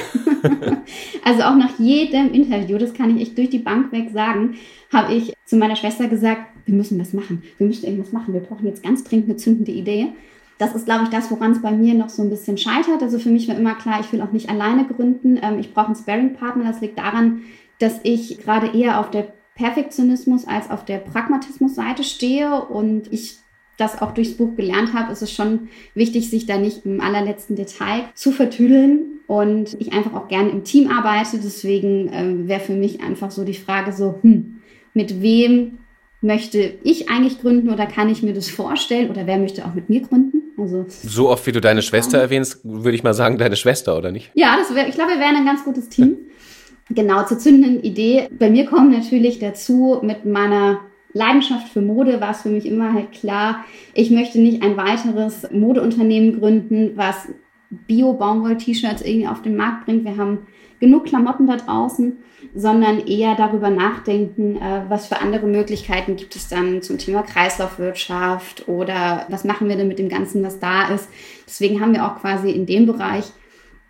also 1.24 1.42
auch 1.42 1.56
nach 1.56 1.78
jedem 1.78 2.32
Interview, 2.32 2.78
das 2.78 2.94
kann 2.94 3.16
ich 3.16 3.22
echt 3.22 3.38
durch 3.38 3.50
die 3.50 3.58
Bank 3.58 3.92
weg 3.92 4.10
sagen, 4.12 4.54
habe 4.92 5.12
ich 5.12 5.34
zu 5.44 5.56
meiner 5.56 5.76
Schwester 5.76 6.08
gesagt, 6.08 6.46
wir 6.64 6.74
müssen 6.74 6.98
was 6.98 7.12
machen. 7.12 7.42
Wir 7.58 7.66
müssen 7.66 7.84
irgendwas 7.84 8.12
machen. 8.12 8.32
Wir 8.32 8.40
brauchen 8.40 8.66
jetzt 8.66 8.82
ganz 8.82 9.04
dringend 9.04 9.26
eine 9.26 9.36
zündende 9.36 9.72
Idee. 9.72 10.08
Das 10.58 10.74
ist, 10.74 10.86
glaube 10.86 11.04
ich, 11.04 11.10
das, 11.10 11.30
woran 11.30 11.52
es 11.52 11.60
bei 11.60 11.72
mir 11.72 11.94
noch 11.94 12.08
so 12.08 12.22
ein 12.22 12.30
bisschen 12.30 12.56
scheitert. 12.56 13.02
Also 13.02 13.18
für 13.18 13.30
mich 13.30 13.48
war 13.48 13.56
immer 13.56 13.74
klar, 13.74 14.00
ich 14.00 14.12
will 14.12 14.22
auch 14.22 14.32
nicht 14.32 14.48
alleine 14.48 14.86
gründen. 14.86 15.38
Ähm, 15.42 15.58
ich 15.58 15.74
brauche 15.74 15.86
einen 15.86 15.96
Sparring-Partner. 15.96 16.64
Das 16.64 16.80
liegt 16.80 16.98
daran, 16.98 17.42
dass 17.80 18.00
ich 18.04 18.38
gerade 18.38 18.68
eher 18.68 19.00
auf 19.00 19.10
der 19.10 19.32
Perfektionismus 19.56 20.46
als 20.46 20.70
auf 20.70 20.84
der 20.84 20.98
Pragmatismus-Seite 20.98 22.04
stehe 22.04 22.64
und 22.64 23.12
ich 23.12 23.41
das 23.82 24.00
auch 24.00 24.12
durchs 24.12 24.34
Buch 24.34 24.56
gelernt 24.56 24.94
habe, 24.94 25.12
ist 25.12 25.22
es 25.22 25.32
schon 25.32 25.68
wichtig, 25.94 26.30
sich 26.30 26.46
da 26.46 26.58
nicht 26.58 26.84
im 26.86 27.00
allerletzten 27.00 27.56
Detail 27.56 28.04
zu 28.14 28.32
vertüdeln 28.32 29.20
und 29.26 29.76
ich 29.80 29.92
einfach 29.92 30.14
auch 30.14 30.28
gerne 30.28 30.50
im 30.50 30.64
Team 30.64 30.90
arbeite. 30.90 31.38
Deswegen 31.42 32.08
äh, 32.08 32.48
wäre 32.48 32.60
für 32.60 32.74
mich 32.74 33.00
einfach 33.00 33.30
so 33.30 33.44
die 33.44 33.54
Frage 33.54 33.92
so, 33.92 34.18
hm, 34.22 34.60
mit 34.94 35.22
wem 35.22 35.78
möchte 36.20 36.74
ich 36.84 37.10
eigentlich 37.10 37.40
gründen 37.40 37.70
oder 37.70 37.86
kann 37.86 38.08
ich 38.08 38.22
mir 38.22 38.32
das 38.32 38.48
vorstellen 38.48 39.10
oder 39.10 39.26
wer 39.26 39.38
möchte 39.38 39.64
auch 39.64 39.74
mit 39.74 39.88
mir 39.88 40.00
gründen? 40.00 40.42
Also 40.56 40.86
so 40.88 41.28
oft 41.28 41.46
wie 41.46 41.52
du 41.52 41.60
deine 41.60 41.82
Schwester 41.82 42.18
erwähnst, 42.18 42.60
würde 42.62 42.94
ich 42.94 43.02
mal 43.02 43.14
sagen, 43.14 43.38
deine 43.38 43.56
Schwester, 43.56 43.98
oder 43.98 44.12
nicht? 44.12 44.30
Ja, 44.34 44.56
das 44.56 44.74
wär, 44.74 44.88
ich 44.88 44.94
glaube, 44.94 45.12
wir 45.12 45.18
wären 45.18 45.36
ein 45.36 45.44
ganz 45.44 45.64
gutes 45.64 45.88
Team. 45.88 46.16
genau, 46.90 47.24
zur 47.24 47.38
zündenden 47.38 47.82
Idee. 47.82 48.28
Bei 48.38 48.50
mir 48.50 48.66
kommt 48.66 48.92
natürlich 48.92 49.40
dazu 49.40 49.98
mit 50.02 50.24
meiner 50.24 50.80
Leidenschaft 51.12 51.68
für 51.68 51.82
Mode 51.82 52.20
war 52.20 52.30
es 52.30 52.42
für 52.42 52.48
mich 52.48 52.66
immer 52.66 52.92
halt 52.92 53.12
klar, 53.12 53.64
ich 53.94 54.10
möchte 54.10 54.40
nicht 54.40 54.62
ein 54.62 54.76
weiteres 54.76 55.50
Modeunternehmen 55.50 56.38
gründen, 56.38 56.92
was 56.96 57.28
Bio-Baumwoll-T-Shirts 57.70 59.02
irgendwie 59.02 59.28
auf 59.28 59.42
den 59.42 59.56
Markt 59.56 59.86
bringt. 59.86 60.04
Wir 60.04 60.16
haben 60.16 60.46
genug 60.80 61.06
Klamotten 61.06 61.46
da 61.46 61.56
draußen, 61.56 62.18
sondern 62.54 63.06
eher 63.06 63.34
darüber 63.34 63.70
nachdenken, 63.70 64.56
äh, 64.56 64.82
was 64.88 65.06
für 65.06 65.20
andere 65.20 65.46
Möglichkeiten 65.46 66.16
gibt 66.16 66.36
es 66.36 66.48
dann 66.48 66.82
zum 66.82 66.98
Thema 66.98 67.22
Kreislaufwirtschaft 67.22 68.68
oder 68.68 69.26
was 69.28 69.44
machen 69.44 69.68
wir 69.68 69.76
denn 69.76 69.88
mit 69.88 69.98
dem 69.98 70.08
Ganzen, 70.08 70.42
was 70.42 70.58
da 70.58 70.88
ist. 70.88 71.08
Deswegen 71.46 71.80
haben 71.80 71.94
wir 71.94 72.04
auch 72.04 72.20
quasi 72.20 72.50
in 72.50 72.66
dem 72.66 72.86
Bereich 72.86 73.24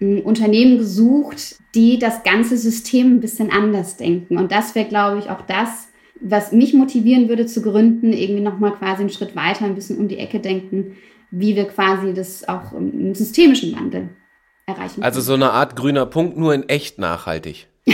Unternehmen 0.01 0.79
gesucht, 0.79 1.57
die 1.75 1.99
das 1.99 2.25
ganze 2.25 2.57
System 2.57 3.15
ein 3.15 3.21
bisschen 3.21 3.51
anders 3.51 3.97
denken. 3.97 4.37
Und 4.37 4.51
das 4.51 4.75
wäre, 4.75 4.89
glaube 4.89 5.19
ich, 5.19 5.31
auch 5.31 5.43
das, 5.43 5.92
was 6.23 6.53
mich 6.53 6.73
motivieren 6.73 7.29
würde 7.29 7.47
zu 7.47 7.63
gründen, 7.63 8.13
irgendwie 8.13 8.43
nochmal 8.43 8.73
quasi 8.73 9.01
einen 9.01 9.11
Schritt 9.11 9.35
weiter, 9.35 9.65
ein 9.65 9.75
bisschen 9.75 9.99
um 9.99 10.09
die 10.09 10.19
Ecke 10.19 10.41
denken, 10.41 10.97
wie 11.31 11.57
wir 11.57 11.65
quasi 11.65 12.15
das 12.15 12.49
auch 12.49 12.73
im 12.73 13.15
systemischen 13.15 13.75
Wandel 13.75 14.11
erreichen. 14.67 15.03
Also 15.03 15.21
so 15.21 15.35
eine 15.35 15.51
Art 15.51 15.77
grüner 15.77 16.07
Punkt, 16.07 16.37
nur 16.37 16.55
in 16.55 16.69
echt 16.69 16.99
nachhaltig. 16.99 17.69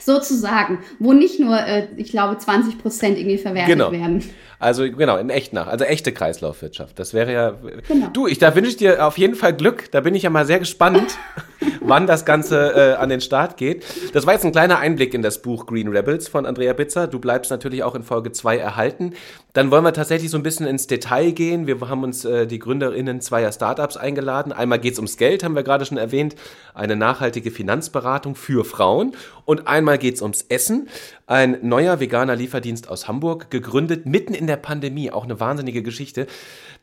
Sozusagen, 0.00 0.78
wo 0.98 1.12
nicht 1.12 1.38
nur, 1.38 1.58
äh, 1.58 1.88
ich 1.96 2.10
glaube, 2.10 2.38
20 2.38 2.78
Prozent 2.78 3.18
irgendwie 3.18 3.38
verwertet 3.38 3.74
genau. 3.74 3.92
werden. 3.92 4.24
Also 4.58 4.90
genau, 4.90 5.16
in 5.18 5.30
echt 5.30 5.52
nach, 5.52 5.68
also 5.68 5.84
echte 5.84 6.12
Kreislaufwirtschaft. 6.12 6.98
Das 6.98 7.14
wäre 7.14 7.32
ja. 7.32 7.54
Genau. 7.86 8.08
Du, 8.08 8.26
ich, 8.26 8.38
da 8.38 8.54
wünsche 8.54 8.70
ich 8.70 8.76
dir 8.76 9.06
auf 9.06 9.16
jeden 9.16 9.36
Fall 9.36 9.54
Glück. 9.54 9.90
Da 9.92 10.00
bin 10.00 10.14
ich 10.14 10.24
ja 10.24 10.30
mal 10.30 10.46
sehr 10.46 10.58
gespannt, 10.58 11.16
wann 11.80 12.08
das 12.08 12.24
Ganze 12.24 12.72
äh, 12.74 12.94
an 12.94 13.08
den 13.08 13.20
Start 13.20 13.56
geht. 13.56 13.84
Das 14.12 14.26
war 14.26 14.34
jetzt 14.34 14.44
ein 14.44 14.50
kleiner 14.50 14.78
Einblick 14.78 15.14
in 15.14 15.22
das 15.22 15.42
Buch 15.42 15.66
Green 15.66 15.88
Rebels 15.88 16.26
von 16.26 16.44
Andrea 16.44 16.72
Bitzer. 16.72 17.06
Du 17.06 17.20
bleibst 17.20 17.52
natürlich 17.52 17.84
auch 17.84 17.94
in 17.94 18.02
Folge 18.02 18.32
2 18.32 18.58
erhalten. 18.58 19.14
Dann 19.52 19.70
wollen 19.70 19.84
wir 19.84 19.92
tatsächlich 19.92 20.30
so 20.30 20.36
ein 20.36 20.42
bisschen 20.42 20.66
ins 20.66 20.88
Detail 20.88 21.30
gehen. 21.30 21.66
Wir 21.66 21.80
haben 21.80 22.02
uns 22.02 22.24
äh, 22.24 22.46
die 22.46 22.58
GründerInnen 22.58 23.20
zweier 23.20 23.52
Startups 23.52 23.96
eingeladen. 23.96 24.52
Einmal 24.52 24.80
geht 24.80 24.94
es 24.94 24.98
ums 24.98 25.16
Geld, 25.16 25.44
haben 25.44 25.54
wir 25.54 25.62
gerade 25.62 25.84
schon 25.84 25.98
erwähnt. 25.98 26.34
Eine 26.74 26.96
nachhaltige 26.96 27.52
Finanzberatung 27.52 28.34
für 28.34 28.64
Frauen. 28.64 29.12
Und 29.44 29.68
einmal 29.68 29.98
geht 29.98 30.16
es 30.16 30.22
ums 30.22 30.42
Essen. 30.48 30.88
Ein 31.26 31.58
neuer 31.62 32.00
veganer 32.00 32.36
Lieferdienst 32.36 32.88
aus 32.88 33.06
Hamburg, 33.06 33.50
gegründet 33.50 34.06
mitten 34.06 34.34
in 34.34 34.47
der 34.48 34.56
Pandemie. 34.56 35.12
Auch 35.12 35.24
eine 35.24 35.38
wahnsinnige 35.38 35.82
Geschichte. 35.82 36.26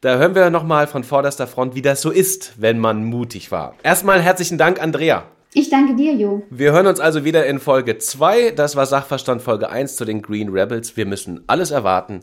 Da 0.02 0.18
hören 0.18 0.36
wir 0.36 0.50
nochmal 0.50 0.88
von 0.88 1.04
vorderster 1.04 1.48
Front, 1.48 1.76
wie 1.76 1.82
das 1.82 2.02
so 2.02 2.12
ist, 2.12 2.54
wenn 2.58 2.80
man 2.80 3.04
mutig 3.04 3.52
war. 3.52 3.76
Erstmal 3.84 4.22
herzlichen 4.22 4.58
Dank, 4.58 4.82
Andrea. 4.82 5.24
Ich 5.54 5.70
danke 5.70 5.96
dir, 5.96 6.14
Jo. 6.14 6.44
Wir 6.50 6.74
hören 6.74 6.86
uns 6.86 7.00
also 7.00 7.24
wieder 7.24 7.46
in 7.46 7.60
Folge 7.60 7.98
2. 7.98 8.52
Das 8.52 8.76
war 8.76 8.86
Sachverstand 8.86 9.42
Folge 9.42 9.70
1 9.70 9.96
zu 9.96 10.04
den 10.04 10.22
Green 10.22 10.50
Rebels. 10.50 10.98
Wir 10.98 11.06
müssen 11.06 11.44
alles 11.48 11.72
erwarten, 11.72 12.22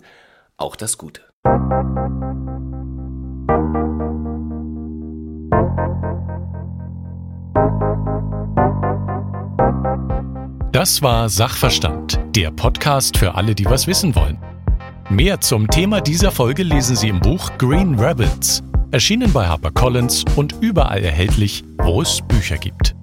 auch 0.59 0.76
das 0.76 0.98
Gute. 0.98 1.22
Das 10.72 11.00
war 11.00 11.28
Sachverstand, 11.28 12.18
der 12.35 12.50
Podcast 12.50 13.16
für 13.16 13.35
alle, 13.35 13.55
die 13.55 13.66
was 13.66 13.87
wissen 13.87 14.14
wollen. 14.14 14.38
Mehr 15.10 15.40
zum 15.40 15.68
Thema 15.68 16.00
dieser 16.00 16.30
Folge 16.30 16.62
lesen 16.62 16.96
Sie 16.96 17.08
im 17.08 17.20
Buch 17.20 17.50
Green 17.58 17.98
Rebels, 17.98 18.62
erschienen 18.92 19.32
bei 19.32 19.46
HarperCollins 19.46 20.24
und 20.36 20.56
überall 20.60 21.02
erhältlich, 21.02 21.64
wo 21.78 22.02
es 22.02 22.20
Bücher 22.22 22.56
gibt. 22.56 22.94